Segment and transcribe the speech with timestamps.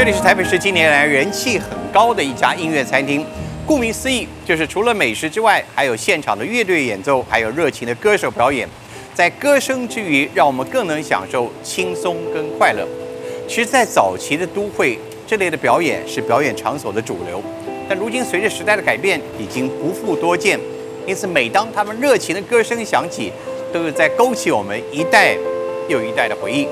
[0.00, 3.22] 这里是台北市近年来人气很高的一家音乐餐厅。
[3.66, 8.66] 顾名思义，就是除了美食之外，还有现场的乐队演奏，还有热情的歌手表演。
[9.12, 12.88] 在歌声之余，让我们更能享受轻松跟快乐。
[13.46, 17.42] 其实，在早期的都会，这类的表演是表演场所的主流。
[17.86, 20.58] 但如今随着时代的改变，已经不复多见。
[21.06, 23.30] 因此，每当他们热情的歌声响起，
[23.70, 25.36] 都是在勾起我们一代
[25.90, 26.66] 又一代的回忆。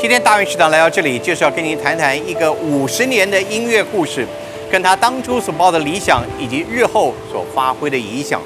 [0.00, 4.26] 今天大运食堂来到这里，就是要跟您谈谈一个五十年的音乐故事，
[4.70, 8.40] 跟他当初所抱的理想，以及日后所发挥的影响。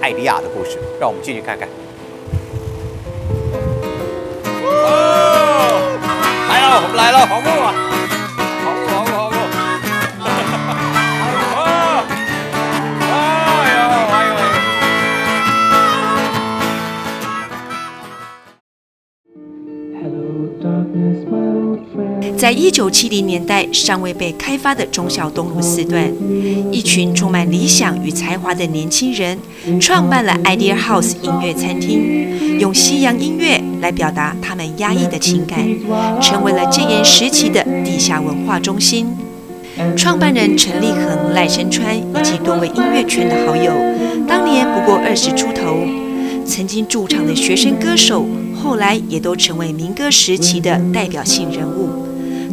[0.00, 1.68] 艾迪亚的故事，让我们进去看看。
[4.64, 5.98] 哦，
[6.48, 7.97] 来了，我们来了，好木啊！
[22.48, 26.10] 在一九七零年代尚未被开发的忠孝东路四段，
[26.72, 29.38] 一群充满理想与才华的年轻人
[29.78, 35.58] 创办了 Idea House 音乐餐厅，用西洋音乐来表达他们压抑的情感，
[36.22, 39.14] 成为了戒严时期的地下文化中心。
[39.94, 43.70] 创办人陈立恒、赖声川以及多位音乐圈的好友，
[44.26, 45.86] 当年不过二十出头，
[46.46, 52.07] 曾经驻唱的学生歌手，后来也都成为民歌时期的代表性人物。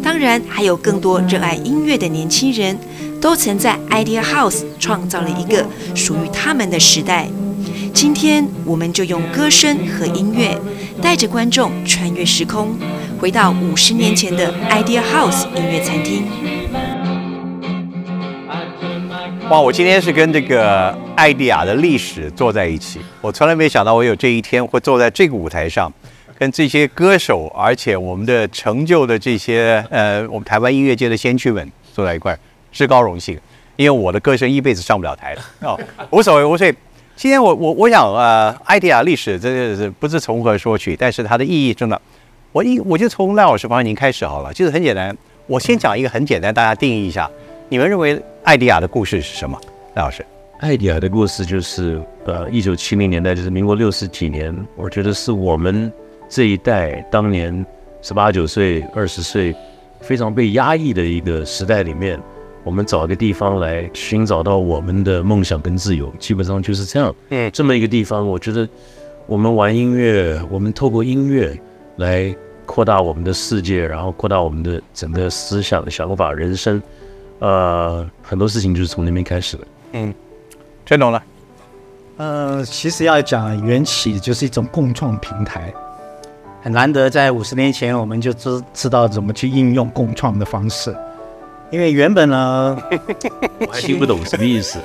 [0.06, 2.78] 当然，还有更多热爱音乐的年轻人，
[3.20, 7.28] 都曾在 Idea House 创造了一个属于他们的时代。
[7.92, 10.56] 今天，我们就用歌声和音乐，
[11.02, 12.78] 带着观众穿越时空，
[13.20, 16.28] 回到五十年前的 Idea House 音乐餐厅。
[19.50, 19.60] 哇！
[19.60, 25.92] 我今天是跟这个艾迪亚的历史坐在一起，我从来没想到我有这一天会坐在这个舞台上，
[26.38, 32.38] 跟这些歌手，而且我们的成就的这些呃，我们台湾音乐界的先驱们坐在一块，
[32.72, 33.40] 至高荣幸。
[33.78, 35.78] 因为我的歌声一辈子上不了台的哦，
[36.12, 36.74] 无所谓，无所谓。
[37.18, 40.96] 今天我我我想呃，艾迪亚历史这个是不是从何说起？
[40.98, 42.02] 但是它的意义真的，
[42.54, 45.16] 我一我就从赖老师方面您开始好了，就是很简单，
[45.48, 47.30] 我先讲一个很简单，大家定义一下，
[47.68, 49.60] 你们认为艾迪亚的故事是什么？
[49.96, 50.26] 赖老师，
[50.60, 55.92] 艾迪亚的故事就是呃，一九七零年代，就是民国六十几年，我觉得是我们
[56.28, 57.66] 这一代当年
[58.02, 59.56] 十八九岁、二十岁
[60.02, 62.20] 非常被压抑的一个时代里面，
[62.64, 67.14] 我们找一个地方来寻找到我们的梦想跟自由，基本上就是这样。
[67.30, 68.68] 嗯这么一个地方，我觉得
[69.28, 71.58] 我们玩音乐，我们透过音乐
[71.98, 72.36] 来
[72.66, 76.82] 扩大我们的世界，然后扩大我们的整个思想、想法、人生，
[77.40, 79.68] 呃，很多事情就是从那边开始的。
[79.94, 80.14] 嗯，
[80.86, 81.24] 听懂了？
[82.18, 85.74] 呃，其实要讲缘起，就是一种共创平台，
[86.66, 90.98] 很难得在五十年前我们就知知道怎么去应用共创的方式，
[91.70, 92.76] 因为原本呢，
[93.62, 94.80] 我还听不懂什么意思。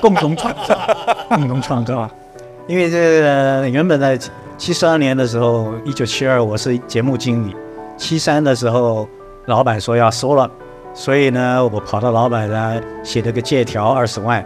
[0.00, 0.80] 共同创造，
[1.28, 2.08] 共同创造，
[2.66, 4.18] 因为这个原本在
[4.56, 7.54] 七十二年的时候，一九七二我是节目经理，
[7.98, 9.06] 七三的时候
[9.44, 10.50] 老板说要收了，
[10.94, 14.42] 所以呢，我跑到老板那写了个借条二十万，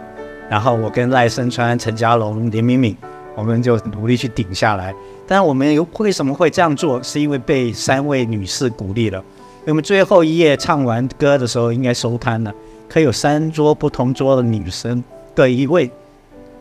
[0.49, 2.97] 然后我跟赖声川、陈家龙、林敏敏，
[3.33, 4.93] 我们就努力去顶下来。
[5.27, 7.01] 但我们又为什么会这样做？
[7.01, 9.23] 是因为被三位女士鼓励了。
[9.65, 12.53] 我们最后一页唱完歌的时候，应该收摊了，
[12.87, 15.03] 可以有三桌不同桌的女生
[15.33, 15.89] 各一位。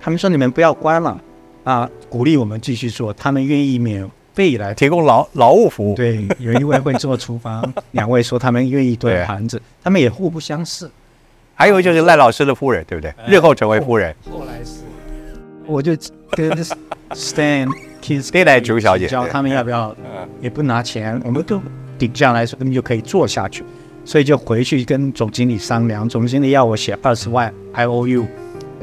[0.01, 1.21] 他们说你们不要关了
[1.65, 5.95] 啊，鼓励我们继续做，他们愿意免费来提供劳劳务服务。
[5.95, 10.91] 对，有一位会做厨房，两位说他们愿意端盘子，他们也互不相识。
[11.55, 13.15] 还有就是赖老师的夫人，对不对？
[13.29, 14.81] 日后成为夫人，后来是
[15.67, 15.93] 我就
[16.31, 16.51] 跟
[17.13, 17.69] Stan
[18.05, 19.97] Kiss 对来朱小姐教他们要不要，
[20.39, 21.59] 也不拿钱，我们都
[21.99, 23.65] 顶下来，说他们就可以做下去，
[24.05, 28.27] 所以就回去跟总经理商量，总经理要我写二十万 I O U，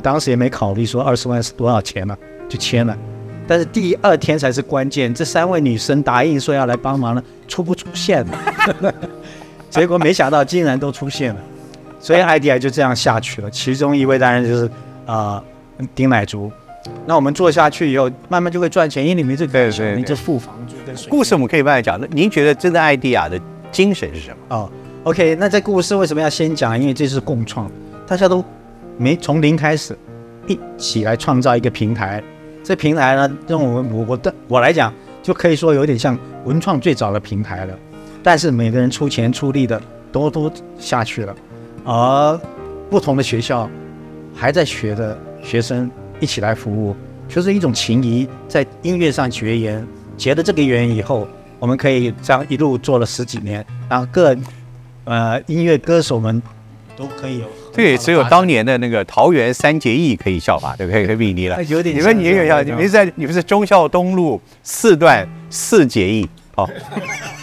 [0.01, 2.17] 当时也没考虑说二十万是多少钱嘛，
[2.49, 2.97] 就签了。
[3.47, 8.93] 但是第二天才是关键，这三位女生答应说要来帮忙了，出不出现了？
[9.69, 11.41] 结果没想到竟然都出现了，
[11.99, 13.51] 所以 idea 就这样下去了。
[13.51, 14.65] 其中一位当然就是
[15.05, 15.43] 啊、
[15.77, 16.51] 呃丁乃竺。
[17.05, 21.99] 那我们做下去以后，慢慢就会赚钱，因为你们这个对对对你这付房租跟水故事我们可以慢慢讲。
[21.99, 23.39] 那您觉得真的艾迪亚的
[23.71, 24.37] 精神是什么？
[24.49, 24.69] 哦
[25.03, 26.79] ，OK，那这故事为什么要先讲？
[26.79, 27.69] 因为这是共创，
[28.07, 28.43] 大家都
[28.97, 29.97] 没从零开始，
[30.47, 32.23] 一起来创造一个平台。
[32.63, 34.93] 这平台呢，让我我我的我来讲，
[35.23, 37.73] 就可以说有点像文创最早的平台了。
[38.23, 39.81] 但是每个人出钱出力的
[40.11, 41.35] 都都下去了，
[41.83, 42.39] 而
[42.89, 43.67] 不同的学校
[44.35, 45.89] 还在学的学生
[46.21, 46.95] 一起来服务，
[47.27, 49.85] 就是一种情谊，在音乐上结缘，
[50.15, 51.27] 结了这个缘以后，
[51.59, 54.33] 我们可以这样一路做了十几年，然后各
[55.03, 56.41] 呃音乐歌手们
[56.95, 57.73] 都可以有很好的发展。
[57.73, 61.05] 这也只有当年的那个桃园三结义可以效法，对不对？
[61.07, 61.63] 可以比拟了哎。
[61.63, 66.69] 有点你们你有像像这样你们在你们是忠孝东路四段四结义哦，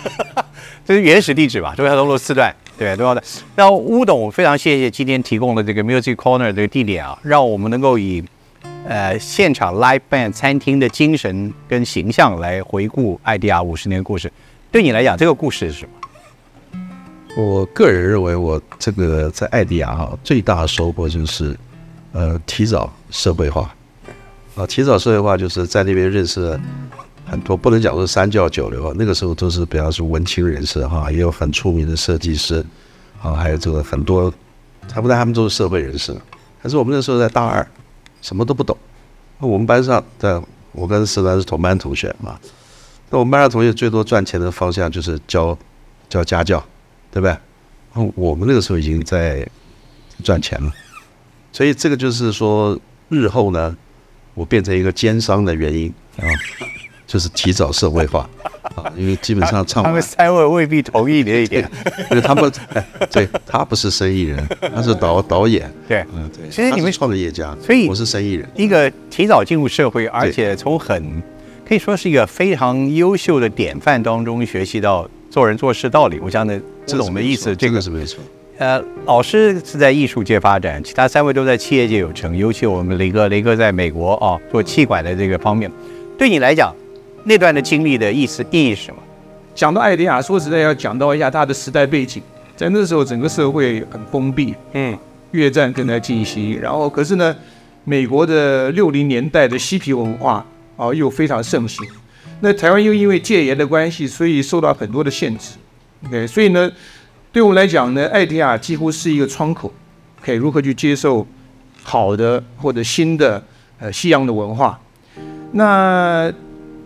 [0.87, 1.75] 这是原始地址吧？
[1.77, 3.23] 忠孝东路四段，对，忠孝的。
[3.57, 8.23] 那乌董非常谢谢今天提供的这个 Music Corner 这个地点啊，让我们能够以
[8.89, 14.33] 呃现场 live band 餐厅的精神跟形象来回顾艾迪亚五十年故事。
[14.73, 15.93] 对你来讲，这个故事是什么？
[17.37, 21.55] 我个人认为，我这个在艾迪亚哈最大的收获就是，
[22.13, 23.75] 呃，提早社会化。
[24.57, 26.61] 啊，提早社会化就是在那边认识了
[27.27, 32.65] 很多，不能讲说三教九流啊，那个时候都是比方说文青人士哈，也有很出名的设计师，
[33.23, 34.33] 啊，还有这个很多，
[34.89, 36.17] 差不多他们都是社会人士。
[36.63, 37.65] 但是我们那时候在大二，
[38.23, 38.77] 什么都不懂。
[39.39, 40.43] 那我们班上的，
[40.73, 42.39] 我跟石丹是同班同学嘛，
[43.11, 45.57] 那我们班上同学最多赚钱的方向就是教
[46.09, 46.65] 教家教。
[47.11, 47.35] 对不对？
[47.95, 49.49] 嗯我们那个时候已经在
[50.23, 50.71] 赚钱了，
[51.51, 52.79] 所以这个就是说，
[53.09, 53.75] 日后呢，
[54.35, 56.29] 我变成一个奸商的原因啊，
[57.09, 58.29] 就是提早社会化
[58.77, 61.69] 啊，因为基本上唱他们三位未必同意这一点。
[62.11, 71.23] 因为他们，哎对他不是生意人， 他是导导演，对，嗯，对，其实你们创业家，所以我是生意人，一个提早进入社会，而且从很
[71.67, 76.21] 可以说是一个非常优秀的典范当中学习到做人做事道理。
[76.23, 78.21] 我想呢，这种的意思，这这个个是没错。
[78.59, 85.71] 呃，老师是在艺术界发展，其他三位都在企业界有成，尤其我们雷哥，雷哥在美国啊做气管的这个方面。
[86.19, 86.75] 对你来讲，
[87.29, 88.99] 那段的经历的意思意义是什么？
[89.55, 92.23] 讲到艾迪亚，说实在要讲到一下他的时代背景，
[92.57, 94.99] 在那时候整个社会很封闭，嗯，
[95.33, 97.37] 越战正在进行，然后可是呢，
[97.85, 100.43] 美国的六零年代的嬉皮文化
[100.79, 101.87] 啊又非常盛行，
[102.41, 105.51] 那台湾又因为戒严的关系，所以受到很多的限制
[106.07, 106.73] ，OK，所以呢，
[107.31, 109.71] 对我们来讲呢，艾迪亚几乎是一个窗口，
[110.23, 111.27] 可以如何去接受
[111.83, 113.45] 好的或者新的
[113.79, 114.81] 呃西洋的文化，
[115.53, 116.33] 那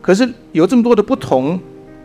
[0.03, 1.59] 可是有这么多的不同，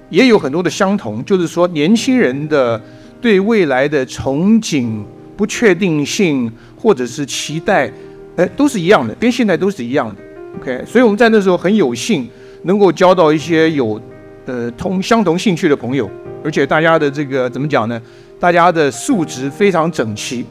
[0.10, 2.82] 也有很多的相同，就是说年轻人的
[3.20, 5.04] 对未来的憧憬、
[5.36, 7.92] 不确定性或者是期待，
[8.38, 10.16] 哎，都是一样的，跟现在都是一样的。
[10.62, 12.30] OK，所以我们在那时候很有幸
[12.64, 14.00] 能够交到一些有
[14.46, 16.10] 呃同相同兴趣的朋友，
[16.44, 18.00] 而且大家的这个怎么讲呢？
[18.40, 20.46] 大家的素质非常整齐，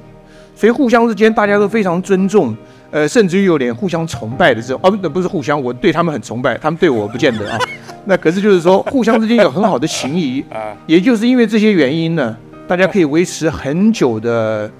[0.56, 2.52] 所以互相之间大家都非常尊重，
[2.96, 4.80] 呃，甚至于有点互相崇拜的这种。
[4.82, 7.58] 哦，不，不是互相，我对他们很崇拜，他们对我不见得啊。
[8.06, 12.34] 那可是就是说，互相之间有很好的情谊 啊，也就是因为这些原因呢，
[12.66, 14.70] 大家可以维持很久的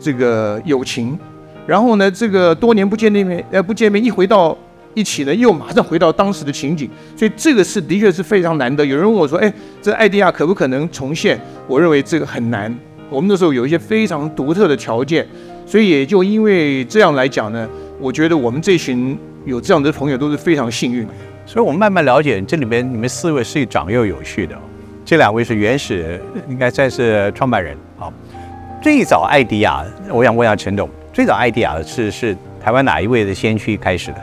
[0.00, 1.16] 这个友情。
[1.64, 4.58] 然后呢，这个多年不见面，呃，不见面一回到
[4.94, 8.84] 一起呢，又马上回到当时的情景，所以这个是的确是非常难得。
[8.84, 12.76] 有人问我说：“哎，这艾迪亚可不可能重现？”我认为这个很难。
[13.08, 15.26] 我们那时候有一些非常独特的条件，
[15.70, 17.68] 所以也就因为这样来讲呢，
[18.00, 21.06] 我觉得我们这群有这样的朋友都是非常幸运。
[21.46, 24.58] 所以我们慢慢了解，这里面你们四位是长幼有序的哦，
[25.04, 28.10] 这两位是原始，应该算是创办人啊。
[28.82, 34.18] 最早艾迪亚，我想问一下陈总，最早艾迪亚是是台湾哪一位的先驱开始的？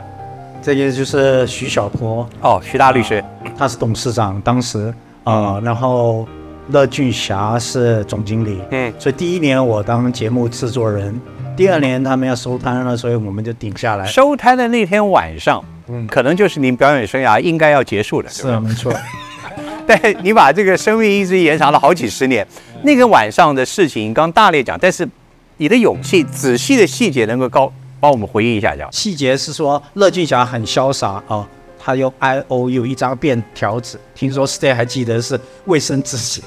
[0.60, 3.24] 这个就是徐小坡，哦，徐大律师。
[3.56, 4.92] 他是董事长，当时
[5.24, 6.28] 啊、呃然后
[6.70, 11.18] 乐俊霞是总经理，嗯，所以第一年我当节目制作人，
[11.58, 14.06] 第二年他们要收摊了，所以我们就顶下来。
[14.06, 18.94] 收摊的那天晚上，嗯，可能就是您表演生涯应该要结束的，是啊，没错。
[19.84, 22.46] 但你把这个生命一直延长了好几十年，
[22.82, 25.08] 那个晚上的事情刚大略讲，但是
[25.56, 28.88] 你的勇气、仔细的细节能够高帮我们回忆一下，这样。
[28.92, 31.44] 细节是说乐俊霞很潇洒啊、
[31.76, 36.40] 他用 I O U 一张便条纸，听说 Stay 还记得是卫生纸写，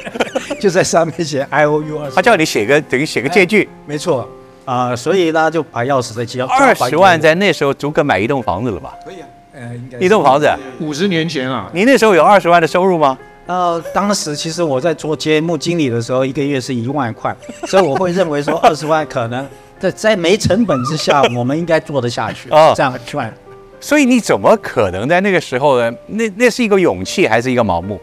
[0.60, 4.28] 就在上面写 I O U 二他叫你写个等于写个借据，没错
[4.70, 8.94] 啊、所以呢就把钥匙再交二十万在那时候足够买一栋房子了吧？
[9.04, 10.48] 可以啊，呃，应该一栋房子，
[10.78, 13.18] 五十年前啊，你那时候有二十万的收入吗？
[13.46, 17.34] 呃，当时其实我在做节目经理的时候，一个月是一万块，
[17.66, 19.44] 所以我会认为说二十万可能
[19.80, 23.34] 在在没成本之下，我们应该做得下去，哦这样赚。
[23.80, 25.90] 所以你怎么可能在那个时候呢？
[26.06, 27.98] 那那是一个勇气还是一个盲目？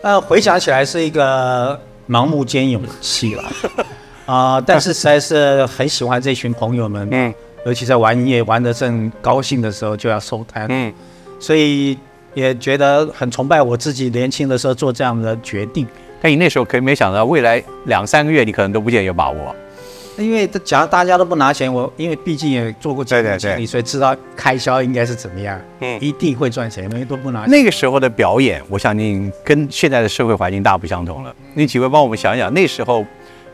[0.00, 1.78] 呃，回想起来是一个
[2.08, 3.44] 盲目兼勇气了，
[4.26, 7.32] 啊、但是实在是很喜欢这群朋友们，嗯
[7.64, 10.92] 尤其在玩音乐玩得正高兴的时候就要收摊，嗯，
[11.40, 11.98] 所以
[12.34, 15.86] 也觉得很崇拜我自己年轻的时候做这样的决定。
[16.20, 19.54] 但你那时候可没想到，未来两三个月你可能都不见有把握。
[20.16, 25.60] 因为这假如大家都不拿钱，我因为毕竟也做过对对对经理，所以知道开销应该是怎么样。
[25.80, 27.50] 嗯一定会赚钱，因为都不拿钱。
[27.50, 31.34] 那个时候的表演，我相信跟现在的社会环境大不相同了。
[31.54, 33.04] 你几位帮我们想一想，那时候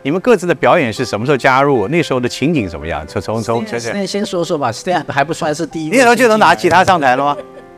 [0.02, 1.86] 你们各自的表演是什么时候加入？
[1.88, 3.06] 那时候的情景怎么样？
[3.06, 5.90] 从从从从现在先说说吧，Stan 还不算是第一。
[5.90, 7.36] 那时候就能拿吉他上台了吗？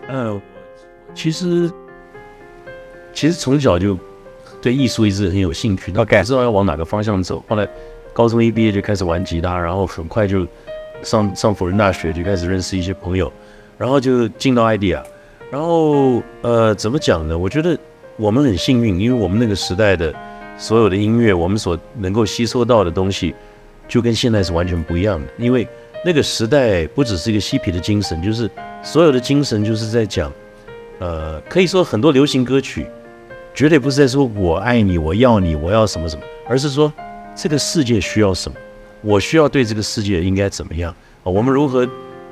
[0.08, 0.40] 呃，
[1.14, 1.70] 其实
[3.12, 3.98] 其实从小就
[4.62, 7.44] 对艺术一直很有兴趣，OK 不知道要往哪个方向走。
[7.46, 7.68] 后来
[8.14, 10.46] 高中一毕业就开始玩吉他，然后很快就
[11.02, 13.30] 上上辅仁大学就开始认识一些朋友，
[13.76, 15.02] 然后就进到 idea。
[15.50, 17.36] 然后呃，怎么讲呢？
[17.36, 17.78] 我觉得
[18.16, 20.12] 我们很幸运，因为我们那个时代的
[20.56, 23.34] 所有的音乐，我们所能够吸收到的东西，
[23.88, 25.26] 就跟现在是完全不一样的。
[25.38, 25.66] 因为
[26.04, 28.48] 那个时代不只是一个嬉皮的精神，就是
[28.82, 30.32] 所有的精神就是在讲，
[31.00, 32.86] 呃，可以说很多流行歌曲，
[33.54, 36.92] 绝对不是在说我爱你，我要你，我要什么什么，而是说
[37.34, 38.56] 这个世界需要什么，
[39.02, 41.26] 我需要对这个世界应该怎么样啊？
[41.26, 41.88] 我们如何，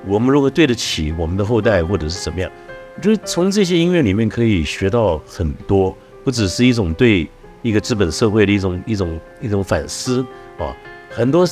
[0.06, 2.50] 我们如何对得起我们的后代，或者是怎么样？
[2.96, 7.26] 我觉得从这些音乐里面可以学到很多，不只是一种对
[7.62, 10.24] 一个资本社会的一种一种一种反思
[10.58, 10.76] 啊，
[11.08, 11.48] 很多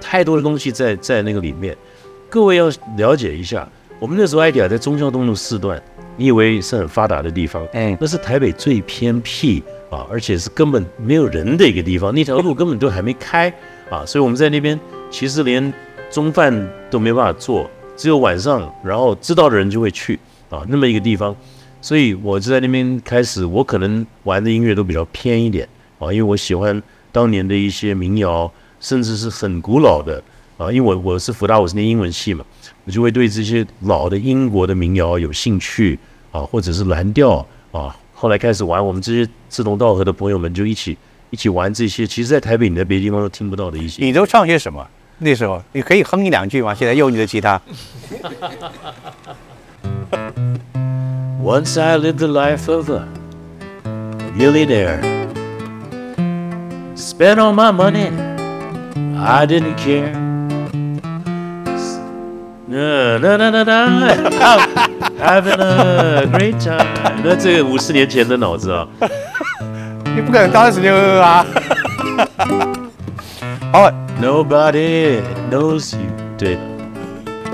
[0.00, 1.76] 太多的东西在在那个里面。
[2.30, 3.68] 各位要了解一下，
[3.98, 5.80] 我们那时候 idea 在忠孝东路四段，
[6.16, 13.48] 你以为是很发达的地方，嗯那是台北最偏僻啊，而且是根本没有人的一个地方，那条路根本都还没开
[13.88, 14.78] 啊，所以我们在那边
[15.10, 15.72] 其实连
[16.10, 16.52] 中饭
[16.90, 20.18] 都没办法做，只有晚上，然后知道的人就会去
[20.50, 21.34] 啊，那么一个地方，
[21.84, 28.50] 所以我就在那边开始，我可能玩的音乐都比较偏一点啊，因为我喜欢当年的一些民谣，
[28.80, 30.22] 甚至是很古老的
[30.56, 32.42] 啊，因为我我是福大，我是念英文系嘛，
[32.86, 35.98] 我就会对这些老的英国的民谣有兴趣
[36.32, 37.94] 啊，或者是蓝调啊。
[38.14, 40.96] 后来开始玩，我们这些志同道合的朋友们就一起
[41.28, 44.02] 一起玩这些，其实在台北你在别的地方都听不到的一些。
[44.02, 44.88] 你都唱些什么？
[45.18, 46.74] 那时候你可以哼一两句吗？
[46.74, 47.60] 现在用你的吉他。
[51.43, 53.07] Once I lived the life of a
[54.35, 54.99] millionaire.
[56.95, 58.11] Spent all my money,
[59.17, 60.13] I didn't care.
[62.67, 63.99] Na na na na na,
[65.17, 66.85] having a great time.
[67.23, 68.87] 那这个五十年前的脑子啊，
[70.15, 71.45] 你不可能当时就哼啊。
[73.71, 73.91] 好，
[74.21, 76.11] Nobody knows you.
[76.37, 76.57] 对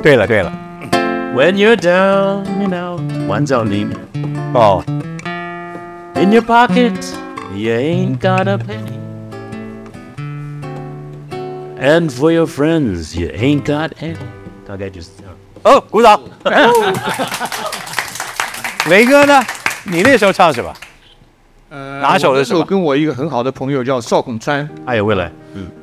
[0.01, 0.51] 对了对了，
[1.35, 2.99] ，When you're down and out，
[3.30, 3.86] 玩找你
[4.54, 4.82] 哦
[6.16, 6.96] ，In your pocket,
[7.54, 8.98] you ain't got a penny.
[11.78, 14.16] And for your friends, you ain't got any.
[14.66, 15.32] 大概就是这样。
[15.62, 16.20] 哦，鼓掌。
[18.88, 19.40] 雷哥呢？
[19.84, 20.74] 你那时候唱什么？
[21.68, 25.30] 呃拿手的是吧我那时候跟我一个很好的朋友叫邵孔川，爱有未来，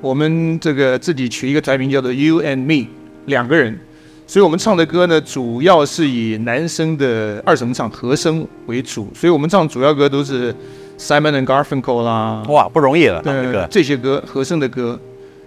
[0.01, 2.89] 我们这个自己取一个团名叫做 You and Me，
[3.27, 3.80] 两个人，
[4.29, 10.53] 所以我们唱的歌呢，主要是以男生的二声唱和声为主，所以我们唱主要歌都是
[11.00, 15.00] Simon and Garfunkel 啦，哇，不容易了，这对个这些歌和声的歌。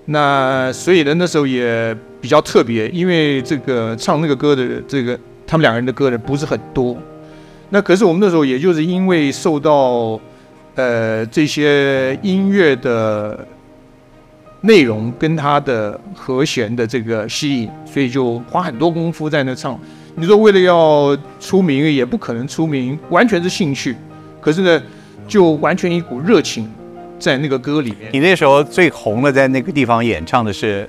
[0.06, 6.96] 那所以呢，那时候也比较特别，因为这个唱那个歌的这个他们两个人的歌呢不是很多。
[7.68, 10.18] 那可是我们那时候也就是因为受到
[10.74, 13.46] 呃这些音乐的
[14.62, 19.78] 内容跟它的和弦的这个吸引，所以就花很多功夫在那唱。
[20.16, 23.96] 你说为了要出名，也不可能出名，完全是兴趣。
[24.40, 24.82] 可是呢，
[25.26, 26.70] 就完全一股热情
[27.18, 28.10] 在那个歌里面。
[28.12, 30.88] 你那时候最红的，在那个地方演唱的是，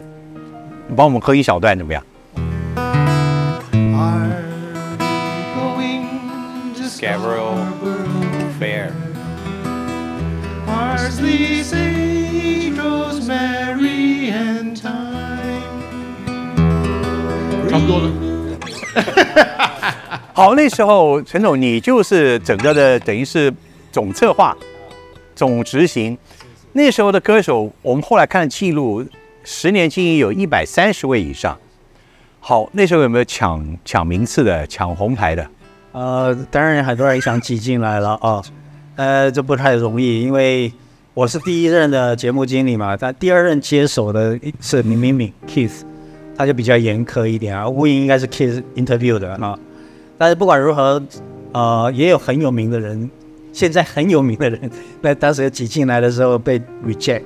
[0.88, 2.04] 你帮我们哼一小段怎么样
[7.02, 7.58] Gabriel
[8.60, 8.92] Fair。
[17.72, 18.12] 差不多了。
[20.36, 23.54] 好，那时候陈总你就是整个的等于是
[23.94, 24.54] 总策划、
[25.34, 26.18] 总执行。
[26.74, 29.06] 那时候的歌手，我们后来看记录，
[29.46, 31.58] 十年经营有一百三十位以上。
[32.42, 35.50] 好，那时候有没有抢抢名次的、抢红牌的？
[35.94, 38.42] 呃，当然很多人想挤进来了啊，
[38.98, 40.74] 呃，这不太容易，因为
[41.14, 45.84] 我是第一任的节目经理嘛，但第二任接手的是明明敏 Keith，
[46.42, 49.56] 他就比较严苛一点啊，吴颖应该是 Keith interview 的啊，
[50.18, 51.00] 但是不管如何，
[51.52, 53.08] 呃，也有很有名的人，
[53.54, 54.60] 现在很有名的人，
[55.02, 57.22] 那 当时挤进来的时候被 reject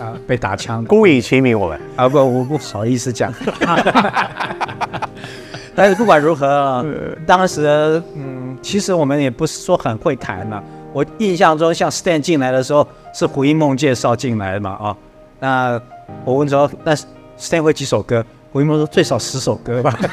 [0.00, 0.88] 啊，被打枪的。
[0.88, 3.32] 公以其名，我们啊不，我不好意思讲。
[5.76, 6.84] 但是不管如何啊，
[7.24, 10.60] 当时嗯，其实我们也不是说很会谈呐、
[10.92, 14.96] 我印象中，像 Stan 进来的时候是胡一梦介绍进来的嘛啊，
[15.38, 15.80] 那
[16.24, 16.92] 我问说，那
[17.38, 18.26] Stan 会几首歌？
[18.52, 19.96] 胡一梦说最少十首歌吧。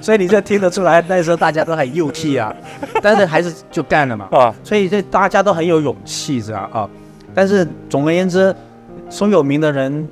[0.00, 2.54] 所以你这听得出来，那时候大家都很幼气啊，
[3.02, 4.28] 但是还是就干了嘛。
[4.30, 6.88] 啊，所以这大家都很有勇气，这样啊。
[7.34, 8.54] 但是总而言之，
[9.10, 10.08] 松有名的人，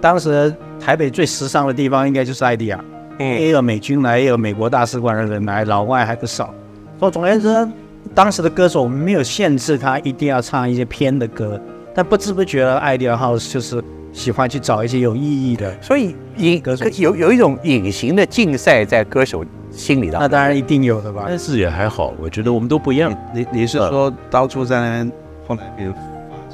[0.00, 2.84] 当时台北最时尚的地方应该就是艾迪亚，
[3.18, 6.52] 嗯也有美军来，也有美国大使馆的人来，老外还不少。
[6.98, 7.66] 所以总而言之，
[8.14, 11.58] 当时的歌手我们没有限制他一定要唱一些偏的歌，
[11.94, 13.82] 但不知不觉的，艾迪亚 House 就是
[14.18, 15.72] 喜欢去找一些有意义的。
[15.80, 16.60] 所以隐
[16.98, 20.18] 有有一种隐形的竞赛在歌手心里的。
[20.18, 21.24] 那当然一定有的吧？
[21.28, 23.14] 但是也还好，我觉得我们都不一样。
[23.32, 25.12] 你你是说当初在那边，
[25.46, 25.92] 后来比如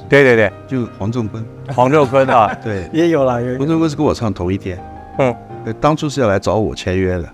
[0.09, 1.45] 对对对，就黄仲坤，
[1.75, 4.79] 黄仲坤啊， 对，也有了，有黄仲坤是跟我唱同一天，
[5.19, 7.29] 嗯，呃当初是要来找我签约的，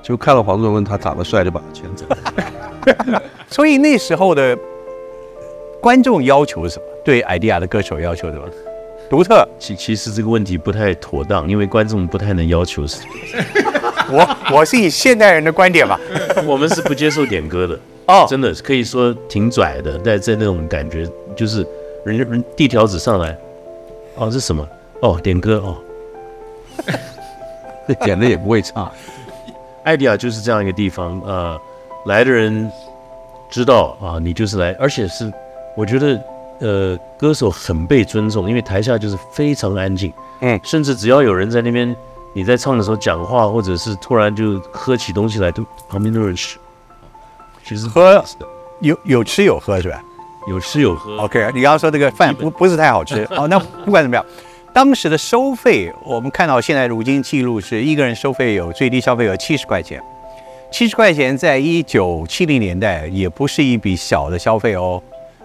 [0.00, 2.06] 就看了黄仲坤他长得帅，就把他签走。
[3.50, 4.56] 所以那时候的
[5.80, 6.84] 观众要求是什么？
[7.04, 8.46] 对 idea 的歌手要求是什么？
[9.10, 9.46] 独特。
[9.58, 13.02] 其其实这个问题不太妥当，因为观众不太能要求是，
[14.10, 16.00] 我我是以现代人的观点吧。
[16.46, 17.78] 我们是不接受点歌的。
[18.06, 21.66] 哦，真的可以说挺拽的，在在那种感觉，就是
[22.04, 23.36] 人家人递条子上来，
[24.16, 24.66] 哦，这是什么？
[25.00, 25.76] 哦，点歌哦，
[28.04, 28.90] 点的也不会唱，
[29.84, 31.56] 艾迪亚就是这样一个地方，呃，
[32.06, 32.70] 来的人
[33.48, 35.32] 知道啊，你就是来，而且是
[35.76, 36.20] 我觉得
[36.60, 41.94] 呃，歌手很被尊重，因为台下就是非常安静，嗯甚至只要有人在那边
[42.32, 46.58] 你在唱的时候讲话，或者是突然就喝起东西来，都旁边都有人吃，
[47.64, 48.22] 其实喝
[48.80, 50.02] 有有吃有喝是吧
[50.48, 51.16] 有吃有喝。
[51.18, 53.26] ？OK，你刚刚说这个饭不不是太好吃。
[53.36, 54.24] 哦，那不管怎么样，
[54.72, 60.02] 当时的收费，我们看到现在如今记录是一个人收费有最低消费有七十块钱，
[60.70, 65.02] 七十块钱在一九七零年代也不是一笔小的消费哦。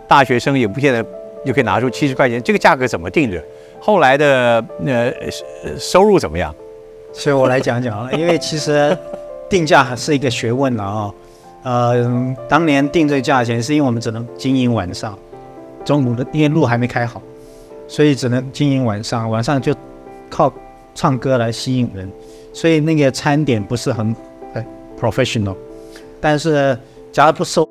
[0.07, 1.03] 大学生也不见得
[1.45, 3.41] 就可以拿出七十块钱，这个价格怎么定的？
[3.79, 5.13] 后来的呃
[5.77, 6.53] 收入怎么样？
[7.13, 8.97] 所以我来讲讲啊，因为其实
[9.49, 11.13] 定价是一个学问了啊。
[11.63, 15.17] 呃，当年定这个价钱是因为我们只能经营晚上，
[15.83, 17.21] 中午的因为路还没开好，
[17.87, 19.73] 所以只能经营晚上，晚上就
[20.29, 20.51] 靠
[20.93, 22.07] 唱歌来吸引人，
[22.53, 24.15] 所以那个餐点不是很
[24.53, 24.65] 很
[24.99, 25.55] professional。
[26.21, 26.77] 但是
[27.11, 27.67] 假如不收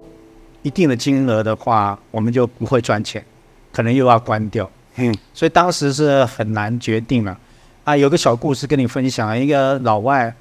[0.65, 3.25] 一定的金额的话，我们就不会赚钱，
[3.71, 4.69] 可能又要关掉。
[4.97, 7.39] 嗯，所以当时是很难决定了。
[7.85, 10.35] 啊，有个小故事跟你分享，一个老外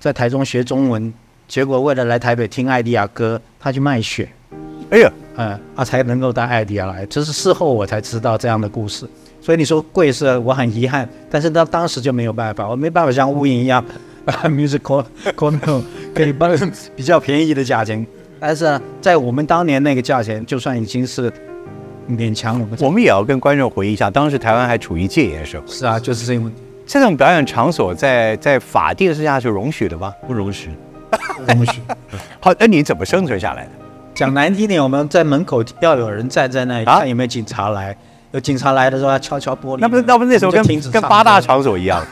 [0.00, 1.14] 在台中学中文，
[1.46, 4.28] 结果为了来台北听艾迪亚歌，他去卖血，
[4.90, 7.06] 哎呀，嗯，啊才能够带艾迪亚来。
[7.06, 9.08] 这是事后我才知道这样的故事。
[9.40, 13.82] 所以你说贵是我很遗憾，但是他当时就没有办法，我没办法像乌蝇一样
[14.24, 15.04] 把 music call
[15.36, 16.50] call 可以帮
[16.96, 18.04] 比较便宜的价钱，
[18.40, 21.32] 但是呢在我们当年那个价钱，就算已经是
[22.08, 26.52] 勉强我们我们也要跟观众回忆一下，当时台湾还处于戒严时候，是啊，就是这种
[26.86, 30.12] 这种表演场所在在法定之下是容许的吗？
[30.26, 30.70] 不容许。
[31.46, 31.80] 不容许。
[32.40, 33.70] 好，那你怎么生存下来的？
[34.14, 37.96] 讲难听点，我们在门口要有人站在那里，啊看有没有警察来。
[38.32, 39.78] 有警察来的时候，要敲敲玻璃。
[39.80, 42.04] 那不是那不是那时候跟跟八大场所一样，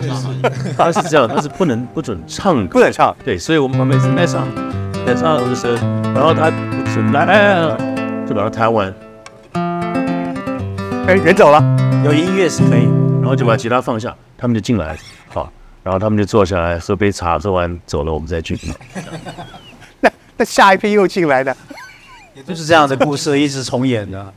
[0.74, 3.14] 他是这样，他是不能不准唱歌不，准唱。
[3.22, 4.48] 对，所以我们旁边是在唱，
[5.06, 5.74] 在唱的时候，
[6.14, 6.50] 然后他
[6.86, 7.76] 是来
[8.26, 8.92] 就把它弹完，
[11.06, 11.62] 哎，人走了，
[12.04, 12.88] 有音乐是可以。
[13.20, 14.96] 然后就把吉他放下，他们就进来，
[15.28, 15.50] 好，
[15.82, 18.58] 然后他们就坐下来喝杯茶，喝完走了，我们再去。
[20.00, 21.54] 那那下一批又进来的，
[22.34, 24.32] 也就是这样的故事一直重演的，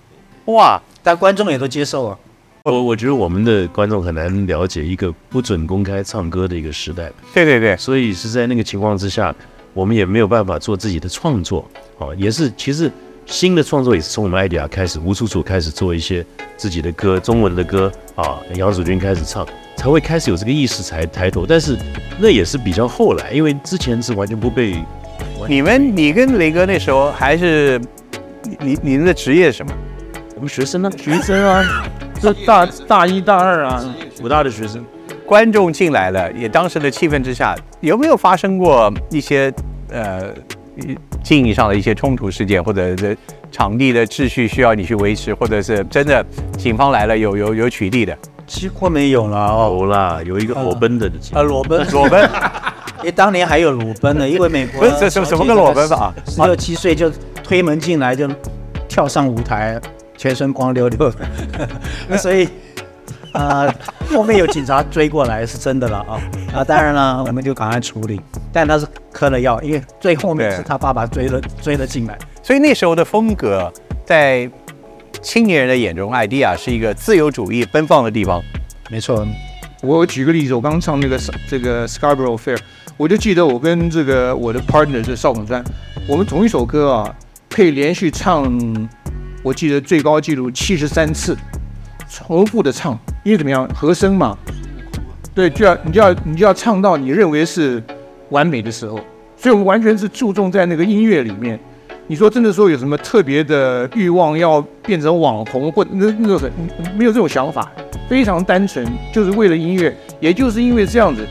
[0.46, 2.20] 哇，但观众也都接受了。
[2.64, 9.34] 我我觉得我们的观众很难了解一个不准公开唱歌的一个时代，对对对，所以是在那个情况之下，
[9.78, 11.64] 我们也没有办法做自己的创作，
[12.00, 12.92] 哦，也是其实
[13.28, 16.26] 新的创作也是从我们艾迪亚开始，吴楚楚开始做一些
[16.58, 21.78] 自己的歌，中文的歌啊，杨祖君开始唱，才会开始有这个意识才抬头，但是
[22.18, 24.84] 那也是比较后来，因为之前是完全不被。
[25.48, 27.80] 你们你跟雷哥那时候还是
[28.42, 29.72] 你你你们的职业是什么？
[30.36, 30.92] 我们学生呢？
[30.98, 31.64] 学生啊，
[32.20, 33.86] 这大大一大二啊，
[34.24, 34.84] 武大的学生。
[35.28, 39.54] 观众进来了，也当时的气氛之下，有没有发生过一些
[39.92, 40.30] 呃
[41.22, 43.16] 经营上的一些冲突事件，或者是
[43.52, 46.26] 场地的秩序需要你去维持，或者是真的
[46.58, 48.18] 警方来了有有有取缔的？
[48.46, 49.76] 几乎没有了哦。
[49.78, 52.24] 有啦，有一个裸奔的，啊，裸奔， 裸奔，
[53.04, 56.14] 哎当年还有裸奔的，因为美国不是这什么什么个裸奔法？
[56.26, 57.12] 十六七岁就
[57.44, 58.26] 推门进来就
[58.88, 59.78] 跳上舞台，
[60.16, 61.12] 全身光溜溜
[62.08, 62.48] 的， 所以
[63.38, 63.76] 啊、
[64.10, 66.20] 后面有警察追过来是真的了啊
[66.56, 66.64] 啊！
[66.64, 68.20] 当然了，我们就赶快处理，
[68.52, 72.18] 但他是嗑了药，因为最后面是他爸爸追了追了进来。
[72.42, 73.72] 所以那时候的风格
[74.04, 74.50] 在
[75.22, 78.42] 青年人的眼中，idea 是一个自由主义奔放的地方。
[78.90, 79.28] 没错，
[79.84, 82.58] 我举个例子，我刚唱那个这个 Scarborough Fair，
[82.98, 85.64] 我就记得我跟这个我的 partner 是邵永山，
[86.08, 87.16] 我们同一首歌啊，
[87.50, 88.90] 可以连续唱，
[89.44, 91.38] 我记得最高纪录七十三次，
[92.10, 94.38] 重复的唱，因为怎么样，和声嘛，
[95.36, 97.84] 对，就要你就要你就要唱到你认为是
[98.30, 98.98] 完美的时候，
[99.36, 101.60] 所以我们完全是注重在那个音乐里面。
[102.08, 106.50] 你说真的说有什么特别的欲望要变成网红或那那种
[106.98, 107.70] 没有这种想法，
[108.08, 109.94] 非常单纯，就是为了音乐。
[110.22, 111.28] 也就是因为这样子，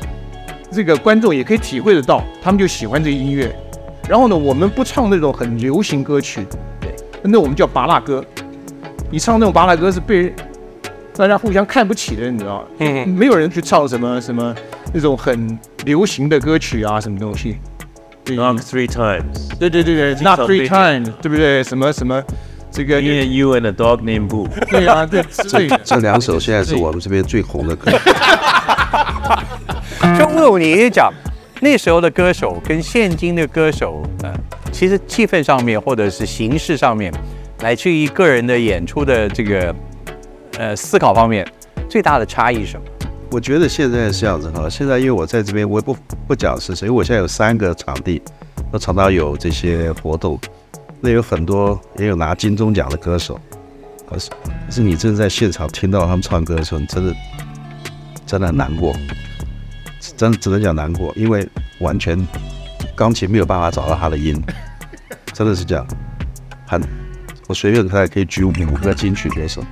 [0.71, 3.51] 这个观众也可以体会得到，他们就喜欢这个音乐。
[4.07, 6.43] 然后呢，我们不唱那种很流行歌曲，
[6.79, 8.23] 对，那我们叫拔蜡歌。
[9.11, 10.35] 你唱那种拔蜡歌是被
[11.17, 12.65] 大家互相看不起的，你知道吗？
[12.79, 14.55] 嗯，没有人去唱什么什么
[14.93, 17.57] 那种很流行的歌曲啊，什么东西。
[18.27, 19.57] Knock three times.
[19.59, 21.63] 对对对对，Not three times，对不对？
[21.63, 22.23] 什么什么，
[22.73, 24.49] 这个 and you and a dog named Boo.
[24.69, 25.81] 对啊，对之类的。
[25.85, 27.93] 这两首现在是我们这边最红的歌。
[30.19, 31.13] 就魏武，你也讲，
[31.61, 34.35] 那时候的歌手跟现今的歌手，呃，
[34.73, 37.13] 其实气氛上面或者是形式上面，
[37.61, 39.73] 来自于个人的演出的这个
[40.59, 41.47] 呃思考方面，
[41.89, 42.87] 最大的差异是什么？
[43.33, 45.97] 我觉得现在是这样子哈，现在因为我在这边，我也不
[46.29, 48.23] 不讲是谁，我现在有三个场地，
[48.73, 50.39] 那常常有这些活动，
[51.01, 53.39] 那有很多也有拿金钟奖的歌手，
[54.09, 57.15] 可是可是你真的在现场听到他们唱歌的时候，你真的
[58.25, 58.95] 真的很难过，
[60.17, 61.47] 真只能讲难过，因为
[61.81, 62.17] 完全
[62.95, 64.41] 钢琴没有办法找到他的音，
[65.33, 65.85] 真的是这样，
[66.65, 66.81] 很
[67.49, 69.63] 我随便看可以举五个金曲歌手，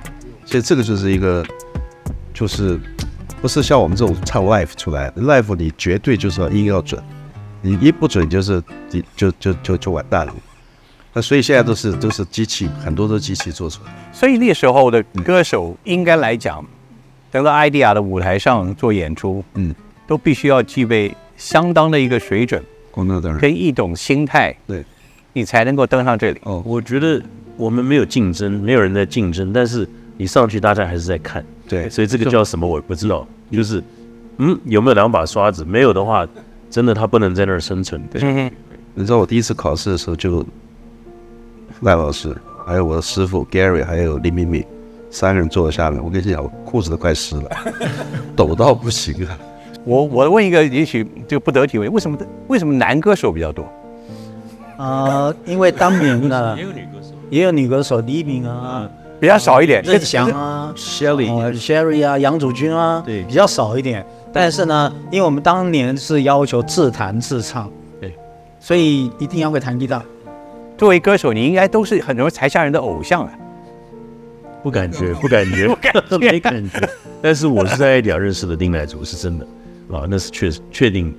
[0.55, 1.45] 所以这个就是一个
[2.33, 2.79] 就是。
[3.41, 6.99] 不是像我们这种唱 live 出来的，live 你绝对就是要音要准，
[7.61, 10.33] 你一不准就是你就就就就完蛋了。
[11.13, 13.91] 那所以现在都是都是机器，很多都是机器做出来。
[14.11, 16.65] 所以那时候的歌手应该来讲，
[17.29, 19.75] 等到 idea 的舞台上做演出，嗯，
[20.07, 22.63] 都必须要具备相当的一个水准
[22.93, 23.39] 哦，那当然。
[23.39, 24.83] 跟一种心态，对，
[25.33, 26.39] 你才能够登上这里。
[26.45, 27.21] 哦，我觉得
[27.57, 29.87] 我们没有竞争，没有人在竞争，但是
[30.17, 31.43] 你上去，大家还是在看。
[31.67, 33.83] 对，所以这个叫什么我也不知道，就是，
[34.37, 35.65] 嗯，有没有两把刷子？
[35.65, 36.27] 没有的话，
[36.69, 38.01] 真的他不能在那儿生存。
[38.11, 38.51] 对，嗯，
[38.93, 40.45] 你知道我第一次考试的时候，就
[41.81, 44.63] 赖老师，还有我的师傅 Gary，还有林敏敏，
[45.09, 47.49] 三个人坐在下面，我跟你讲，我裤子都快湿了，
[48.35, 49.37] 抖到不行啊。
[49.83, 53.67] 我我问一个也许这个不得体问，为什么为什么男歌手比较多？
[54.77, 58.89] 啊，因为当年呢 也有女歌手，也有女歌手黎明啊、
[59.25, 59.81] 比较少一点。
[59.81, 64.05] 任翔啊、Shelly 哦 Sherry 啊、杨祖君啊，对比较少一点。
[64.31, 68.13] 但是呢，因为我们当年是要求自弹自唱，对，
[68.59, 69.99] 所以一定要会弹吉他。
[70.77, 73.31] 作为歌手，你应该都是很多台下人的偶像啊。
[74.61, 75.67] 不感觉，不感觉，
[76.19, 76.87] 没感觉。
[77.21, 79.45] 但是我是在艾迪亚认识的丁乃竺，是真的
[79.91, 81.11] 啊，那是确确定。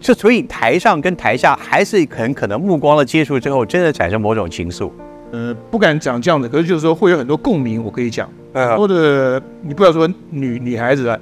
[0.00, 4.90] 就所以台上跟台下还是很可能目光的接触之后，真的产生某种情愫。
[5.30, 8.28] 呃，不敢讲这样子，可是就是说会有很多共鸣，我可以讲。
[8.52, 11.18] 呃很多的，你不要说女女孩子啊，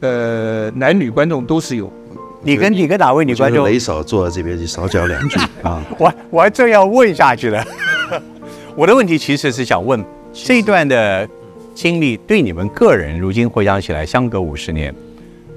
[0.00, 1.92] 呃，男女观众都是有。
[2.40, 3.58] 你跟你跟哪位女观众？
[3.58, 5.84] 就是雷嫂坐在这边，你少讲两句 啊。
[5.98, 7.64] 我我还正要问下去了。
[8.76, 11.28] 我的问题其实是想问，这一段的
[11.74, 14.94] 经历对你们个人如今回想起来，相隔五十年，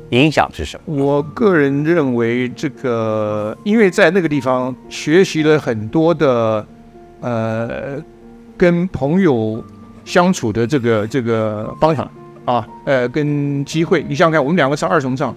[0.09, 1.05] 影响是什么？
[1.05, 6.65] 我个人认为，这个因为在那个地方学习了很多的，
[7.21, 7.95] 呃，
[8.57, 9.63] 跟朋友
[10.03, 12.11] 相处的这个这个方法
[12.45, 14.03] 啊，呃，跟机会。
[14.07, 15.33] 你想想看，我们两个唱二重唱，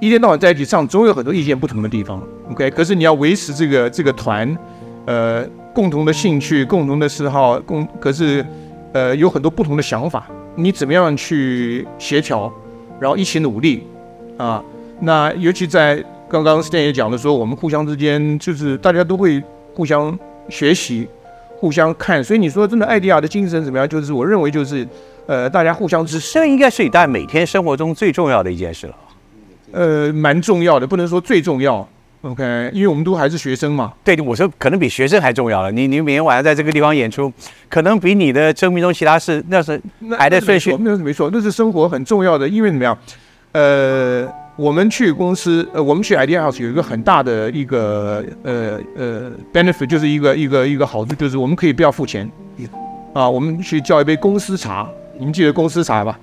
[0.00, 2.22] 一天到晚在一起唱，总有很多意见不同的地方。
[2.50, 4.56] OK，可是你要维持这个这个团，
[5.04, 8.44] 呃，共同的兴趣、共同的嗜好，共可是
[8.92, 12.52] 呃有很多不同的想法，你怎么样去协调，
[13.00, 13.86] 然后一起努力
[14.36, 14.62] 啊？
[15.00, 19.42] 那尤其在刚刚 Stan 也讲了说，我们互相之间就是大家都会
[19.74, 21.06] 互相学习、
[21.58, 23.88] 互相看，所以你说真的，艾迪亚的精神怎么样？
[23.88, 24.86] 就是我认为就是
[25.26, 26.34] 呃大家互相支持。
[26.34, 28.94] 这应该是你大家每天生活中最重要的一件事了。
[29.72, 31.86] 呃，蛮重要的，不能说最重要。
[32.22, 33.92] OK，因为我们都还是学生嘛。
[34.02, 35.70] 对，我说可能比学生还重要了。
[35.70, 37.32] 你你每天晚上在这个地方演出，
[37.68, 42.48] 可能比你的生命中其他事那是那排的顺序那是没错，那是生活很重要的。
[42.48, 42.96] 因为怎么样？
[43.52, 52.30] 呃，我们去公司，呃，我们去 Idea House 有一个很大的一个呃呃 benefit，就是一个一个一个好处，就是我们可以不要付钱
[53.12, 53.28] 啊。
[53.28, 54.88] 我们去叫一杯公司茶，
[55.18, 56.18] 你们记得公司茶吧？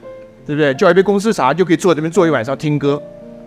[0.48, 0.74] 对不对？
[0.74, 3.00] 叫一杯公司茶就可以坐这边坐一晚上听歌，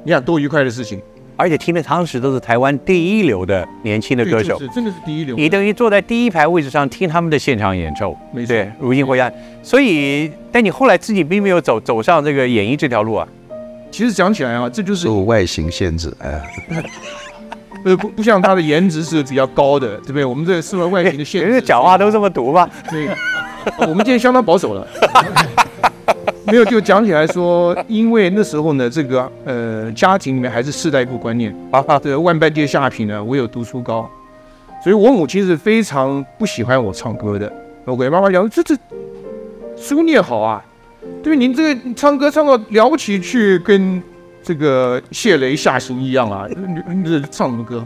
[0.05, 1.03] 你想多愉快的事情。
[1.38, 5.37] 而且听的当时都是台湾第一流的年轻的歌手真的是第一流。
[5.37, 9.31] 你等于坐在第一排位置上听他们的现场演奏，没错对，如今回想，
[9.62, 13.29] 所以，但你后来自己并没有走走上这个演艺这条路啊。
[13.90, 16.42] 其实讲起来啊，这就是受外形限制，哎，
[17.85, 20.25] 呃不不像他的颜值是比较高的，对不对？
[20.25, 22.68] 我们这个受了外形的限制，人家讲话都这么毒吗？
[22.90, 23.09] 对，
[23.81, 24.87] 我们今天相当保守了。
[26.46, 34.09] 没有，就讲起来说，因为那时候呢，这个呃家庭里面还是世代不观念啊，这个万般皆下品呢，唯有读书高，
[34.85, 37.53] 所以我母亲是非常不喜欢我唱歌的。
[37.85, 38.77] 我给妈妈讲这这
[39.77, 40.64] 书念好啊，
[41.23, 44.03] 对您这个唱歌唱到了不起，去跟
[44.42, 47.85] 这个谢雷下行一样啊，你你这唱什么歌？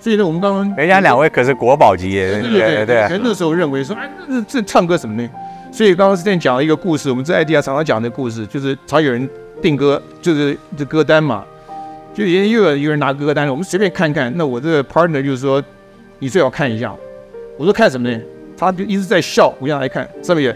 [0.00, 5.28] 所以呢，我们刚刚人家两位可是国宝级的，对对对，可能那时候认为说，哎，这这唱歌什么呢？
[5.72, 9.28] 所以刚刚是在讲了一个故事，我们在 ID 啊常常讲的故事，就是常有人
[9.60, 11.44] 定歌，就是这歌单嘛，
[12.14, 14.32] 就又有有人拿歌单了，我们随便看看。
[14.36, 15.60] 那我这个 partner 就是说，
[16.20, 16.94] 你最好看一下。
[17.58, 18.20] 我说看什么呢？
[18.56, 20.52] 他就一直在笑，我让他来看上面有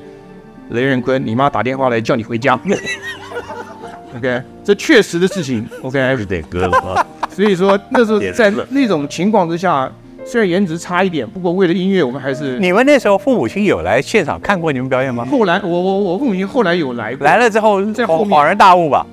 [0.70, 2.59] 雷仁坤，你妈打电话来叫你回家。
[4.16, 5.66] OK，这确实的事情。
[5.83, 7.06] OK，是点歌了啊。
[7.30, 9.90] 所以说那时候在那种情况之下，
[10.24, 12.59] 虽然颜值差一点，不过为了音乐，我们还是。
[12.59, 15.24] 你们那时候父母亲有来现场看过你们表演吗？
[15.30, 19.06] 后来我我我父母亲后来有来过，来了之后在后面恍然大悟吧，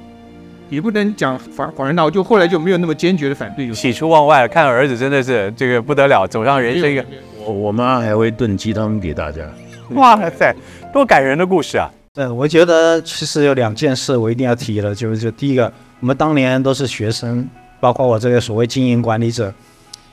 [0.70, 7.06] 也不能讲恍恍然大悟，就后来就没有那么坚决的反对，就喜出望外，看儿子真的是这个不得了，走上人生一个
[7.46, 9.44] 我我妈还会炖鸡汤给大家。
[9.92, 10.54] 哇塞，
[10.98, 11.88] 多感人的故事啊！
[12.12, 17.48] 对，我觉得其实有两件事我一定要提的，就是就第一个，我们当年都是学生，
[17.80, 19.54] 包括我这个所谓经营管理者，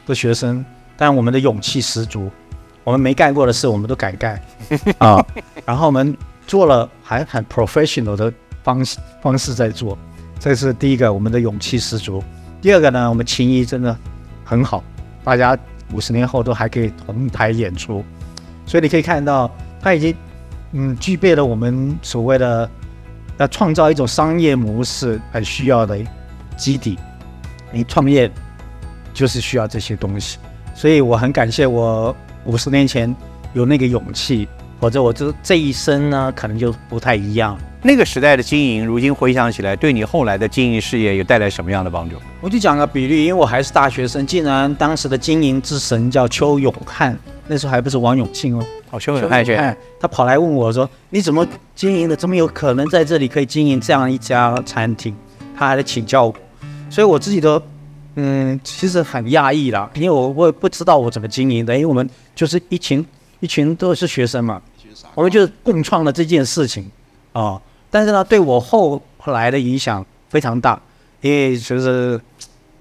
[0.06, 0.62] 的学生，
[0.94, 2.30] 但我们的勇气十足，
[2.84, 4.38] 我们没干过的事我们都敢干
[5.00, 5.24] 啊，
[5.64, 6.14] 然后我们
[6.46, 8.30] 做了还很 professional 的
[8.62, 9.96] 方式方式在做，
[10.38, 12.22] 这是第一个，我们的勇气十足。
[12.60, 13.96] 第二个呢，我们情谊真的
[14.44, 14.84] 很好，
[15.24, 15.58] 大家
[15.94, 18.04] 五十年后都还可以同台演出，
[18.66, 20.14] 所以你可以看到他已经。
[20.76, 22.68] 嗯，具备了我们所谓的
[23.38, 25.96] 要创造一种商业模式很需要的
[26.56, 26.98] 基底。
[27.72, 28.30] 你创业
[29.12, 30.38] 就是需要这些东西，
[30.74, 33.14] 所以我很感谢我五十年前
[33.52, 34.48] 有那个勇气，
[34.80, 37.56] 否则我这这一生呢可能就不太一样。
[37.80, 42.16] 那个时代的经营，如今回想起来，对你后来的经营事业有带来什么样的帮助？
[42.40, 48.64] 我就讲个比喻，因为我还是大学生，竟然当时的经营之神叫邱永汉，那时候还不是王永庆哦。
[48.94, 52.14] 哦，邱永汉先，他跑来问我说：“你怎么经营的？
[52.14, 55.12] 怎么有可能在这里可以经营这样一家餐厅？”
[55.58, 56.34] 他还来请教我，
[56.88, 57.60] 所以我自己都，
[58.14, 63.04] 嗯，其实很讶异啦，因为我我也不知道我怎么经营的，因为我们就是一群
[63.40, 64.62] 一群都是学生嘛，
[65.16, 66.88] 我们就共创了这件事情
[67.32, 67.60] 啊。
[67.90, 70.80] 但是呢，对我后来的影响非常大，
[71.20, 72.20] 因为就是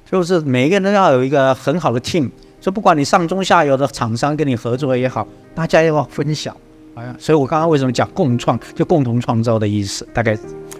[0.09, 2.29] 就是每一个人都要有一个很好的 team，
[2.63, 6.55] 就不管你上中下游的厂商跟你合作也好，大家要分享。
[6.95, 10.37] 哎呀，所以我刚刚为什么讲共创，就共同创造的意思，大概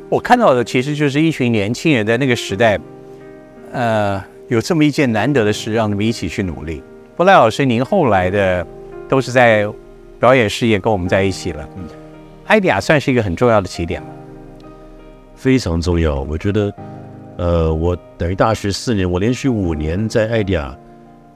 [0.08, 2.80] 我看到的其实就是一群年轻人在那个时代，
[3.74, 6.82] 呃，有这么一件难得的事，让你们一起去努力。
[7.18, 8.66] 布赖老师，您后来的
[9.10, 9.68] 都是在
[10.22, 11.84] 表演事业跟我们在一起了，嗯，
[12.46, 14.08] 艾迪亚算是一个很重要的起点了。
[15.36, 16.74] 非常重要，我觉得，
[17.36, 20.74] 呃，我等于大学四年，我连续五年在艾迪亚，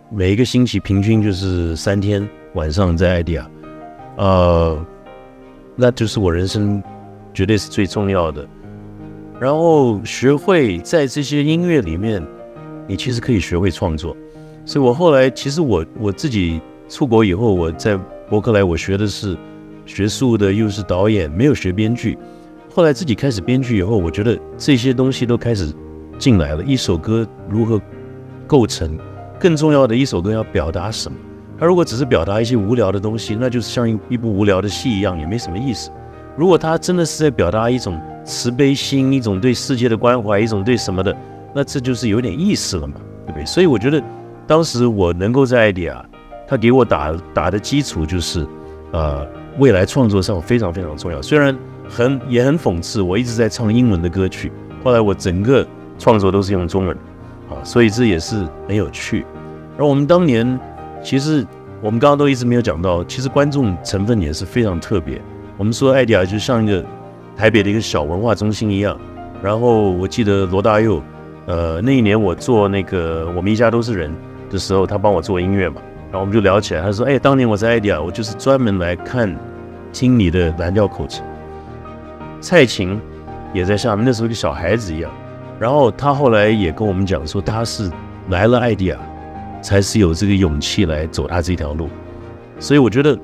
[0.10, 3.50] 每一个星期平均就是三天晚上在艾迪亚，
[4.15, 4.86] 呃，
[5.76, 6.82] 那就是我人生
[7.34, 8.48] 绝对是最重要的。
[9.38, 12.26] 然后学会在这些音乐里面，
[12.88, 14.15] 你其实可以学会创作。
[14.65, 17.98] 所以我后来其实我我自己出国以后，我在
[18.30, 19.38] 伯克莱我学的是
[19.86, 22.17] 学术的，又是导演，没有学编剧。
[22.74, 25.74] 后来自己开始编剧以后，我觉得这些东西都开始
[26.17, 26.63] 进来了。
[26.63, 27.82] 一首歌如何
[28.48, 28.98] 构成？
[29.39, 31.17] 更重要的一首歌要表达什么？
[31.60, 35.89] 他如果只是表达一些无聊的东西，那就是像一一部无聊的戏一样，也没什么意思。
[36.36, 41.15] 如果他真的是在表达一种慈悲心，一种对世界的关怀，一种对什么的，
[41.56, 42.93] 那这就是有点意思了嘛，
[43.26, 43.45] 对不对？
[43.45, 44.00] 所以我觉得
[44.45, 46.06] 当时我能够在爱迪亚，
[46.47, 48.45] 他给我打打的基础就是，
[48.91, 49.26] 呃，
[49.58, 51.19] 未来创作上非常非常重要。
[51.23, 51.58] 虽然
[51.89, 54.52] 很也很讽刺，我一直在唱英文的歌曲，
[54.84, 55.65] 后来我整个
[55.97, 56.95] 创作都是用中文，
[57.49, 59.25] 啊，所以这也是很有趣。
[59.77, 60.60] 而我们当年
[61.03, 61.45] 其实
[61.81, 65.21] 我们刚刚都一直没有讲到，其实观众成分也是非常特别。
[65.57, 66.83] 我们说爱迪亚就像一个
[67.36, 68.97] 台北的一个小文化中心一样。
[69.41, 71.01] 然后我记得罗大佑，
[71.45, 74.12] 呃，那一年我做那个我们一家都是人
[74.49, 75.79] 的时候，他帮我做音乐嘛，
[76.12, 79.36] 然后我们就聊起来，他说：“哎，当年我在爱迪亚，我就是专门来看
[79.93, 81.23] 听你的蓝调口琴。”
[82.41, 82.99] 蔡琴
[83.53, 85.12] 也在下面，那时候跟小孩子一样。
[85.60, 87.91] 然后他后来也跟我们讲说，他是
[88.30, 88.98] 来了 idea，
[89.62, 91.89] 才是有这个勇气来走他这条路。
[92.60, 93.17] 所以我觉得，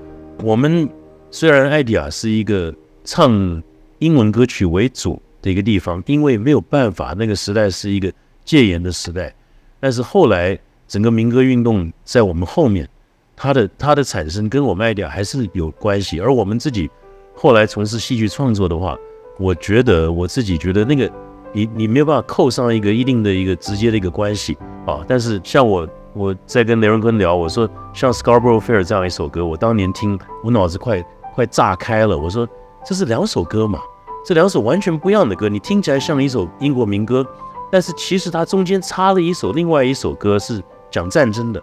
[0.43, 0.89] 我们
[1.29, 3.61] 虽然 idea 是一个唱
[3.99, 8.11] 英文歌曲为主的一个地方，因为没有办法，那个时代是一个
[8.43, 9.33] 戒严的时代。
[9.79, 12.87] 但是后来整个民歌运动在我们后面，
[13.35, 16.19] 它的它的产生跟我们 idea 还是有关系。
[16.19, 16.89] 而我们自己
[17.35, 18.97] 后来从事戏剧创作的话，
[19.37, 21.11] 我觉得我自己觉得那个
[21.53, 24.99] 你你没有办法扣上一个一定的一个直接的一个关系啊。
[25.07, 31.01] 但是像我我在跟雷荣坤聊，我说像《Scarborough Fair》这样一首歌，我当年听我脑子快
[31.33, 32.17] 快炸开了。
[32.17, 32.47] 我说
[32.85, 33.79] 这是两首歌嘛，
[34.25, 37.25] 这两首完全不一样的歌，你听起来像一首英国民歌，
[37.71, 40.61] 但是其实它中间插了一首另外一首歌是
[40.91, 41.61] 讲战争的，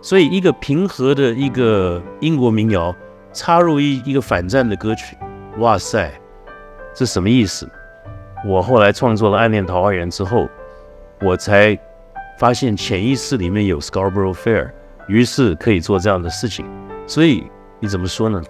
[0.00, 2.94] 所以一个平和的一个英国民谣
[3.32, 5.16] 插入一一个反战的歌曲，
[5.58, 6.10] 哇塞！
[6.94, 7.68] 这什么意思？
[8.44, 10.48] 我后来创作了《暗恋桃花源》之后，
[11.20, 11.78] 我才
[12.38, 14.70] 发现潜意识里面有 Scarborough Fair，
[15.08, 16.64] 于是可以做这样的事情。
[17.06, 17.44] 所以
[17.80, 18.42] 你怎么说呢？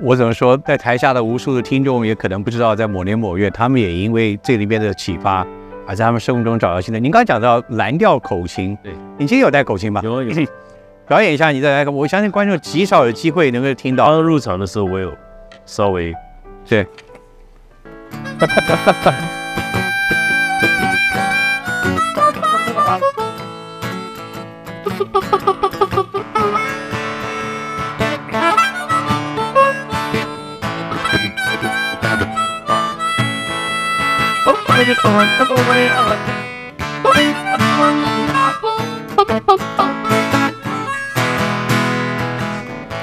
[0.00, 5.46] 我怎么说，在台下的无数的听众也可能不知道，在某年某月，他们也因为这里面的启发，
[5.86, 7.00] 而在他们生活中找到新的。
[7.00, 10.00] 您刚刚讲到蓝调口琴，对，你今天有带口琴吗？
[10.04, 10.32] 有有。
[11.08, 11.90] 表演一下，你再来。
[11.90, 14.06] 我相信观众极少有机会能够听到。
[14.06, 15.12] 刚入场的时候，我有
[15.66, 16.14] 稍微
[16.66, 16.86] 对。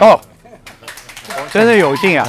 [0.02, 0.19] 哦，
[1.52, 2.28] 真的有劲啊！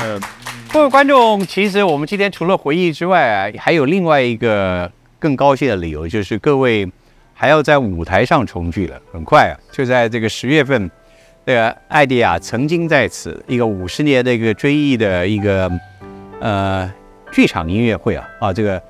[0.72, 6.88] 各位观众，其实我们今天除了回忆之外啊，还有另外一个更高兴的理由，就是各位
[7.34, 8.96] 还要在舞台上重聚了。
[9.12, 10.88] 很快啊，就在这个十月份，
[11.44, 15.68] 这个艾迪亚曾经在此一个五十年的一个追忆的一个
[16.38, 16.88] 呃
[17.32, 18.80] 剧场音乐会啊啊，这个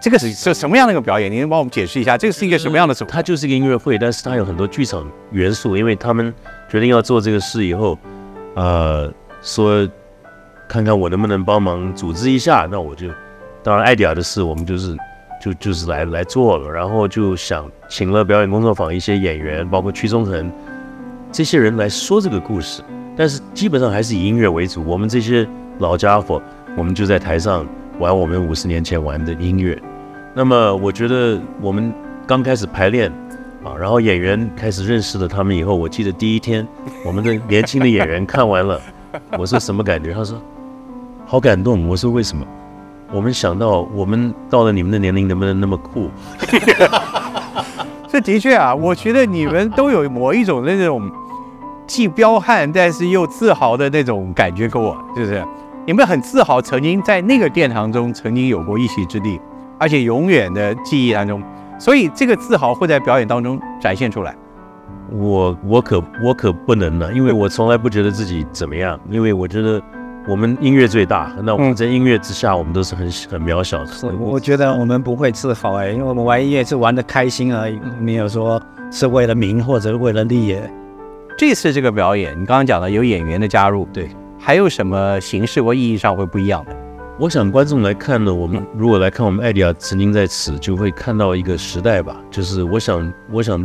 [0.00, 1.30] 这个是是什么样的一个表演？
[1.30, 2.94] 您能帮我们解释一下，这个是一个什么样的？
[2.94, 6.32] 它就是一个音乐会，但是它有很多剧场元素，因为他们
[6.66, 7.98] 决定要做这个事以后，
[8.54, 9.86] 呃，说。
[10.68, 13.08] 看看我能不能帮忙组织一下，那我就，
[13.62, 14.96] 当然艾迪亚的事我们就是
[15.40, 20.50] 就就是来来做了，然后就想请了表演工作坊一些演员，包括屈中恒
[21.30, 22.82] 这些人来说这个故事，
[23.16, 24.82] 但是基本上还是以音乐为主。
[24.84, 25.46] 我们这些
[25.78, 26.42] 老家伙，
[26.76, 27.66] 我们就在台上
[27.98, 29.80] 玩我们五十年前玩的音乐。
[30.34, 31.92] 那么我觉得我们
[32.26, 33.10] 刚开始排练
[33.64, 36.66] 啊，然后演员开始认识了他们以后，我记得第一天
[37.04, 38.80] 我们的年轻的演员看完了，
[39.38, 40.12] 我说什么感觉？
[40.12, 40.40] 他说。
[41.28, 41.88] 好感动！
[41.88, 42.46] 我说为什么？
[43.12, 46.08] 我们想到我们到了你们的年龄，能不能那么酷？
[48.08, 51.10] 这的确啊，我觉得你们都有某一种那种
[51.84, 55.44] 既彪悍但是又自豪的那种感觉，给我是不是？
[55.84, 59.40] 你们很自豪曾经在那个殿堂中曾经有过一席之地，
[59.78, 61.42] 而且永远的记忆当中，
[61.76, 64.32] 所以这个自豪会在表演当中展现出来。
[65.10, 69.82] 我我可我可不能呢，因为我从来不觉得自己怎么样，因为我觉得。
[70.28, 73.92] 我们音乐最大，那我们在音乐之下，我们都是很很渺小的。
[74.18, 78.60] 我觉得我们不会自豪哎，因为我们玩音乐是玩的开心而已，没有说
[78.90, 80.58] 是为了名或者为了利。
[81.38, 86.74] 这次这个表演，你刚刚讲的有演员的加入，对，还有什么形式或意义上会不一样的？
[87.20, 92.16] 我想观众来看呢，我们如果来看我们艾迪亚曾经在此，就会看到一个时代吧。
[92.32, 93.64] 就是我想，我想，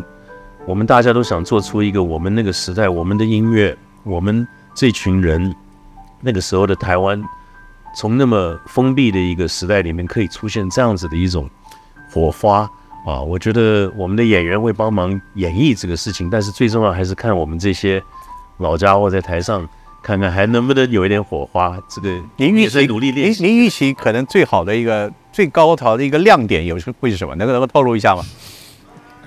[0.67, 5.51] 我们大家都想做出一个我们那个时代，我们的音乐，我们这群人。
[6.21, 7.21] 那个时候的台湾，
[7.95, 11.49] 从那么封闭的一个时代里面，可以出现这样子的一种
[12.11, 12.69] 火花
[13.05, 13.19] 啊！
[13.19, 18.01] 我觉得我们的演员会帮忙演绎这个事情，但是最重要还是看我们这些
[18.59, 19.67] 老家伙在台上，
[20.03, 21.77] 看看还能不能有一点火花。
[21.89, 27.35] 这个您预期努力练习，您预期可能最好的一个最高潮的一个亮点有是会是什么？
[27.35, 28.23] 能够能够透露一下吗？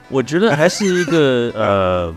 [0.09, 2.15] 我觉得还是一个呃。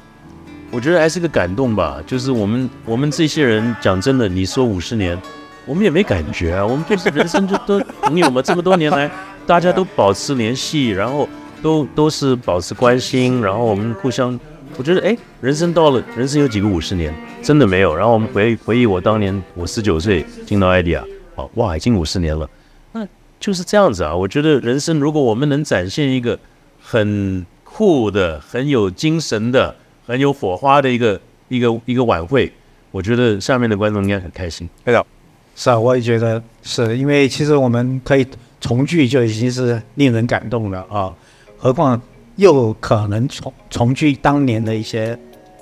[0.69, 5.17] 我觉得还是个感动吧，就是我们我们这些人讲真的，你说五十年，
[5.65, 9.10] 我们也没感觉啊，我们就是人生就都朋友嘛，这么多年来
[9.47, 11.27] 大家都保持联系，然后
[11.62, 14.38] 都都是保持关心，然后我们互相，
[14.76, 17.95] 我觉得哎，人生到了，人生有几个五十年，真的没有。
[17.95, 21.01] 然后我们回回忆我当年我十九岁进到艾迪亚，
[21.36, 22.47] 哦哇，已经五十年了，
[22.91, 23.07] 那
[23.39, 24.13] 就是这样子啊。
[24.13, 26.38] 我觉得人生如果我们能展现一个
[26.84, 29.74] 很酷的、很有精神的。
[30.08, 32.49] 很有火花的一个一个一个晚会，
[32.91, 34.68] 我觉得下面的观众应该很开心。
[34.86, 35.05] 对的，
[35.53, 38.26] 是啊，我也觉得是因为其实我们可以
[38.62, 41.14] 重聚就已经是令人感动了啊，
[41.58, 42.01] 何况
[42.38, 45.18] 又可能重重聚当年的一些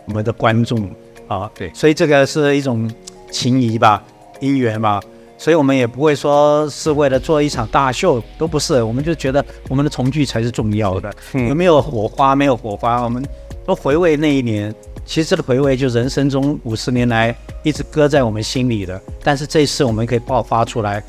[0.05, 0.87] 我们的观众
[1.27, 2.87] 啊，对所以这个是一种
[3.31, 4.03] 情谊吧，
[4.41, 5.01] 姻缘吧。
[5.37, 11.13] 所以我们也不会说是为了做一场大秀，都不是，我们就觉得我们的重聚才是重要的。
[11.33, 12.33] 嗯有没有火花？
[12.33, 13.21] 没有火花，我们
[13.65, 14.73] 都回味那一年。
[15.05, 21.03] 其实这个回味就人生中五十年来一直搁在我们心里的，但是这一次我们可以爆发出来，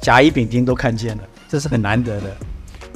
[0.00, 2.26] 甲乙丙丁都看见了，这是很难得的。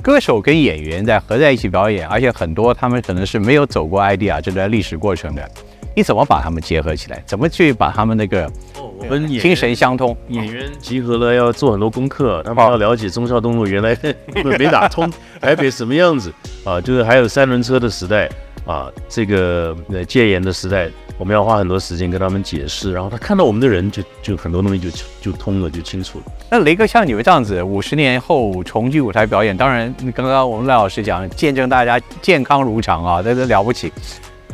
[0.00, 5.50] 歌手跟演员在合在一起表演，而且很多他们可能是没有走过 idea 这段历史过程的，
[5.96, 7.20] 你怎么把他们结合起来？
[7.26, 10.16] 怎么去把他们那个我们演精神相通？
[10.28, 13.98] 演员集合了，要做很多功课，他们要了解中孝东路原来
[14.56, 16.32] 没打通，台北什么样子
[16.64, 16.80] 啊？
[16.80, 18.30] 就是还有三轮车的时代
[18.68, 24.90] 啊，这个呃戒严的时代，我们要花很多时间跟他们解释，然后他看到我们的人就就很多东西就
[25.22, 26.24] 就通了，就清楚了。
[26.50, 33.90] 那雷哥像你们这样子，五十年后重聚舞台表演，当然刚刚我们赖老师讲，见证大家健康如常啊，这都了不起。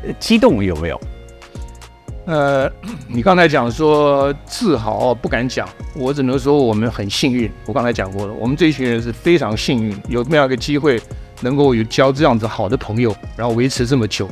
[0.05, 1.01] 呃激动有没有？
[2.27, 2.71] 呃，
[3.09, 7.51] 你刚才讲说自豪不敢讲，我只能说我们很幸运。
[7.67, 11.01] 我刚才讲过了，我们这一群人是非常幸运，有这么样一个机会，
[11.45, 14.29] 能够有交这样子好的朋友，然后维持这么久。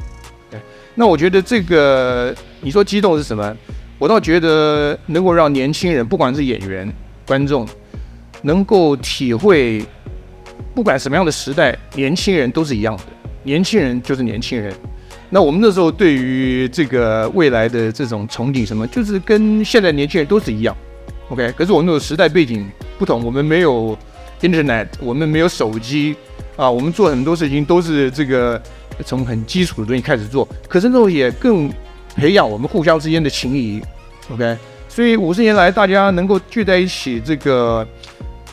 [0.51, 0.59] 对，
[0.95, 3.57] 那我觉得这个你说激动是什么？
[3.99, 6.93] 我倒觉得能够让年轻人，不管是演员、
[7.25, 7.69] 观众，
[8.43, 9.85] 能够体会，
[10.75, 13.03] 不管什么样的时代，年轻人都是一样的，
[13.45, 14.75] 年轻人就是年轻人。
[15.31, 20.77] 那我们那时候对于这个未来的这种憧憬，什么，就是跟现在年轻人都是一样
[21.29, 21.53] ，OK。
[21.57, 23.97] 可是我们那个时代背景不同，我们没有
[24.41, 26.17] Internet，我们没有手机
[26.57, 28.61] 啊，我们做很多事情都是这个
[29.05, 30.47] 从很基础的东西开始做。
[30.69, 31.71] 可是那时候也更
[32.15, 33.83] 培养我们互相之间的情谊
[34.31, 34.57] ，OK。
[34.89, 37.87] 所以五十年来，大家能够聚在一起，这个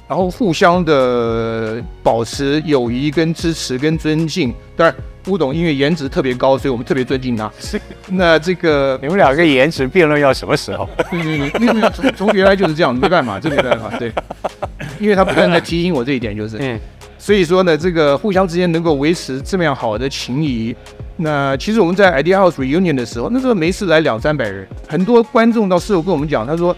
[0.07, 4.53] 然后互相的保持友谊、跟支持、跟尊敬。
[4.77, 4.95] 当然，
[5.27, 7.51] 吴董因为颜值特别高，所以我们特别尊敬他。
[8.07, 10.87] 那这个你们两个颜值辩论要什么时候？
[11.11, 13.89] 因为从从原来就是这样，没办法，这没办法。
[13.99, 14.09] 对，
[14.97, 16.79] 因为他不断在提醒我这一点，就是，嗯
[17.19, 20.73] 所以说呢，这个互相之间能够维持这么样好的情谊。
[21.17, 26.73] 那其实我们在 Idea House Reunion 的时候，那时候没事来两三百人，很多观众到事后跟我们讲，他说，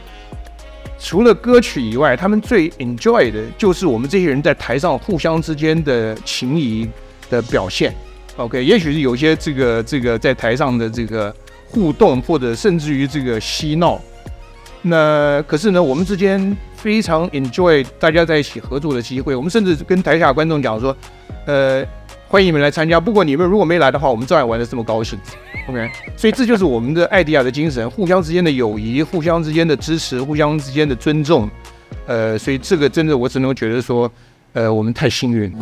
[0.99, 6.89] 除了歌曲以外，他们最 enjoy 的就是我们这些人在台上互相之间的情谊
[7.29, 7.93] 的表现。
[8.37, 11.33] OK，也许是有些这个这个在台上的这个
[11.67, 14.01] 互动，或者甚至于这个嬉闹。
[14.83, 19.35] 那可是呢，我们之间非常 enjoy 大家在一起合作的机会。
[19.35, 20.95] 我们甚至跟台下观众讲说，
[21.45, 21.85] 呃，
[22.27, 22.99] 欢迎你们来参加。
[22.99, 25.19] 不过你们如果没来的话，我们照样玩的这么高兴。
[25.69, 31.47] OK，所以这就是我们的艾迪亚的精神，互相之间的友谊，互相之间的支持，互相之间的尊重。
[32.07, 34.11] 呃，所以这个真的我只能觉得说，
[34.53, 35.53] 呃，我们太幸运。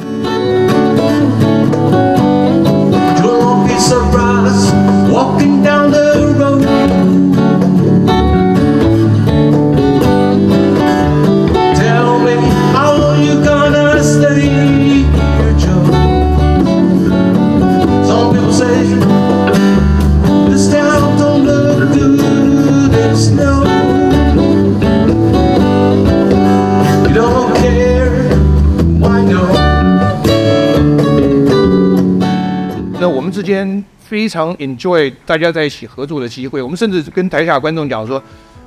[33.50, 36.62] 间非常 enjoy 大家在一起合作的机会。
[36.62, 38.22] 我们甚至跟台下观众讲说，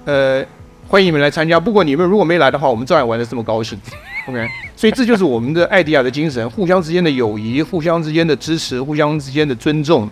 [0.04, 0.44] 呃，
[0.86, 1.58] 欢迎你们来参加。
[1.58, 3.78] 不过你们如果没来的话，我们照样玩的这么高兴。
[4.28, 10.08] OK，所以这就是我们的艾迪亚的精神，互相之间的友谊，互相之间的支持，互相之间的尊重。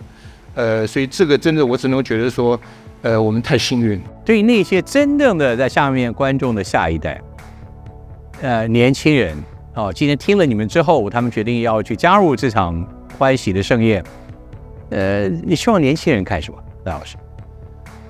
[0.53, 2.59] 呃，所以这个真的我只能觉得说，
[3.03, 4.01] 呃，我们太幸运。
[4.25, 7.21] 对于那些真正的在下面观众的下一代，
[8.41, 9.33] 呃，年轻人
[9.73, 12.85] 哦，今天听了你们之后，他们决定要去加入这场
[13.17, 14.03] 欢喜的盛宴。
[14.91, 16.57] 呃，你希望年轻人看什么？
[16.83, 17.15] 赖老师，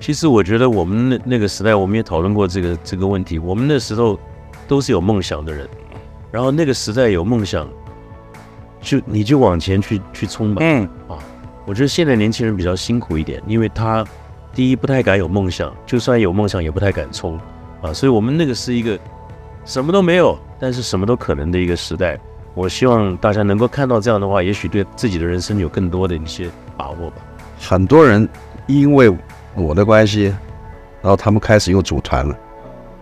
[0.00, 3.38] 其实我觉得我们那那个时代，我们也讨论过这个这个问题。
[3.38, 4.18] 我们那时候
[4.66, 5.68] 都是有梦想的人，
[6.30, 7.68] 然后那个时代有梦想，
[8.80, 10.62] 就你就往前去去冲吧。
[10.64, 11.18] 嗯啊，
[11.66, 14.04] 我觉得现在年轻人比较辛苦一点，因为他
[14.52, 17.38] 第一不太敢有梦想，就算有梦想也不太敢冲
[17.80, 17.92] 啊。
[17.92, 18.98] 所以我们那个是一个
[19.64, 22.18] 什么都没有，但是什么都可能的一个时代。
[22.54, 26.50] 我希望大家能够看到这样的话，也许对自己的人生有更多的一些
[26.82, 27.16] 把握吧。
[27.60, 28.28] 很多人
[28.66, 29.14] 因为
[29.54, 30.24] 我的关系，
[31.00, 32.34] 然后他们开始又组团了，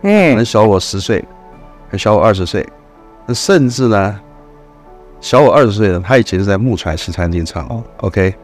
[0.03, 1.23] 可能嗯，小我十岁，
[1.89, 2.67] 还小我二十岁，
[3.25, 4.19] 那甚至呢，
[5.19, 8.35] 小我二十岁的他以前是在木船西餐厅唱、哦 o k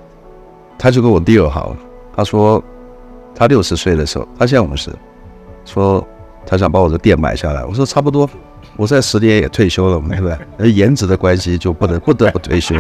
[0.80, 1.78] 他就跟我 deal 好了，
[2.16, 2.64] 他说
[3.36, 4.92] 他六十岁的时候，他现在五十，
[5.66, 6.04] 说
[6.48, 8.28] 他想把我的店买下来，我说差不多，
[8.76, 10.38] 我在十年也退休了嘛，对不对？
[10.58, 12.76] 而颜值的关系就不能不得不退休。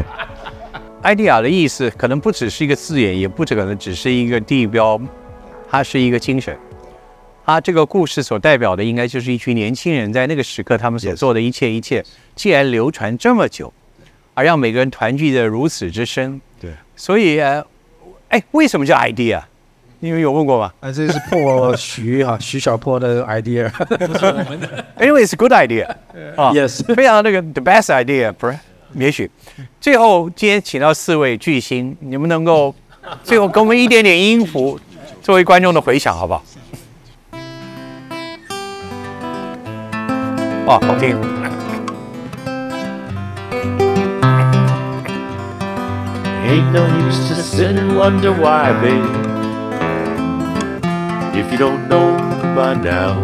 [1.04, 5.00] Idea 的意思可能不只是一个字眼，也不只可能只是一个地标，
[5.70, 6.58] 它是一个精神。
[7.45, 12.04] 它这个故事所代表的，应该就是一群年轻人在那个时刻他们所做的一切一切，
[12.36, 13.72] 既然流传这么久，
[14.34, 17.66] 而让每个人团聚的如此之深，对，所所以呃，
[18.28, 19.41] 哎，为什么叫 idea？
[20.00, 23.68] 你们有问过吗啊，这是破徐啊 徐小破的 idea。
[25.00, 25.88] ？Anyway, it's a good idea
[26.36, 28.60] 啊 Yes 非常那个 the best idea，不是？
[28.94, 29.30] 也许
[29.80, 32.74] 最后今天请到四位巨星，你们能够
[33.24, 34.80] 最后给我们一点点音符，
[35.22, 36.44] 作为观众的回响，好不好？
[40.66, 41.16] 哇，好听
[46.48, 49.02] ！Ain't no use to sit and wonder why, baby.
[51.34, 52.16] If you don't know
[52.56, 53.16] by now.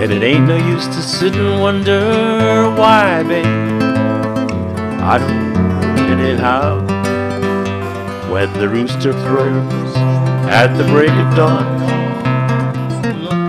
[0.00, 3.77] And it ain't no use to sit and wonder why, baby.
[5.10, 6.84] I don't anyhow.
[8.30, 9.96] When the rooster crows
[10.46, 11.64] at the break of dawn,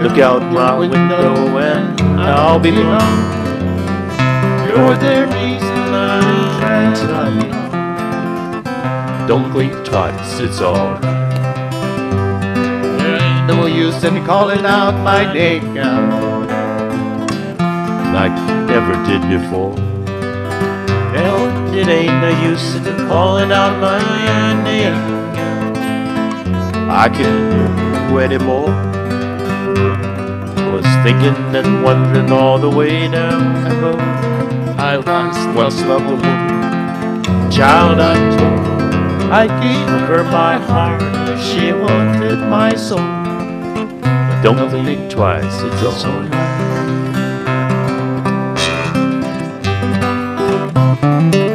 [0.01, 3.39] look out my window and I'll be gone.
[4.70, 7.51] You're the reason I'm trying.
[9.28, 10.97] Don't blink twice, it's all.
[12.99, 15.76] There ain't no use in calling out my name
[18.14, 19.89] like you never did before.
[21.80, 24.93] It ain't no use in calling out my name.
[26.89, 28.67] I can't do anymore.
[30.73, 34.01] Was thinking and wondering all the way down the road.
[34.77, 39.32] I once once loved a woman, child I told.
[39.32, 41.01] I gave her my heart,
[41.39, 42.99] she wanted my soul.
[44.43, 46.49] Don't think twice, it's alright.
[51.32, 51.49] 五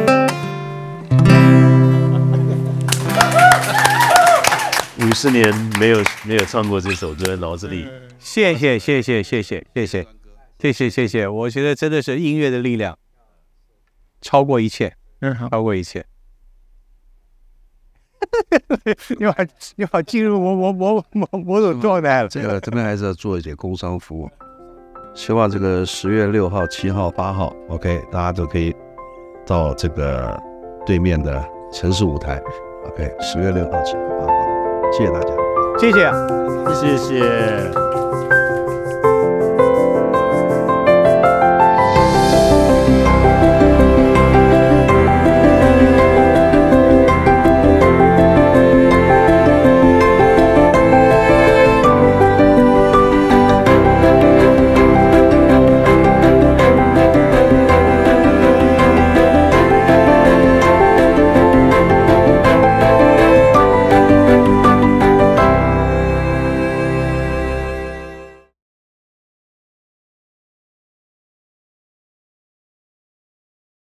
[5.15, 7.87] 十年没有没有唱过这首歌，脑子里
[8.19, 10.05] 谢谢谢谢谢谢谢谢
[10.59, 12.99] 谢谢谢谢，我觉得真的是音乐的力量
[14.19, 16.05] 超过一切，嗯，超过一切。
[19.17, 19.33] 你好，
[19.77, 22.27] 你好，进入某某某某某种状态了。
[22.27, 24.29] 这个这边还是要做一些工商服务，
[25.13, 28.75] 希望这个十月六号、七号、八号，OK，大家都可以
[29.45, 30.37] 到这个
[30.85, 31.41] 对面的
[31.71, 32.41] 城市舞台
[32.87, 34.34] ，OK，十月六号、七号、八号，
[34.97, 35.33] 谢谢大家。
[35.77, 36.09] 谢谢。
[36.73, 38.34] 谢谢。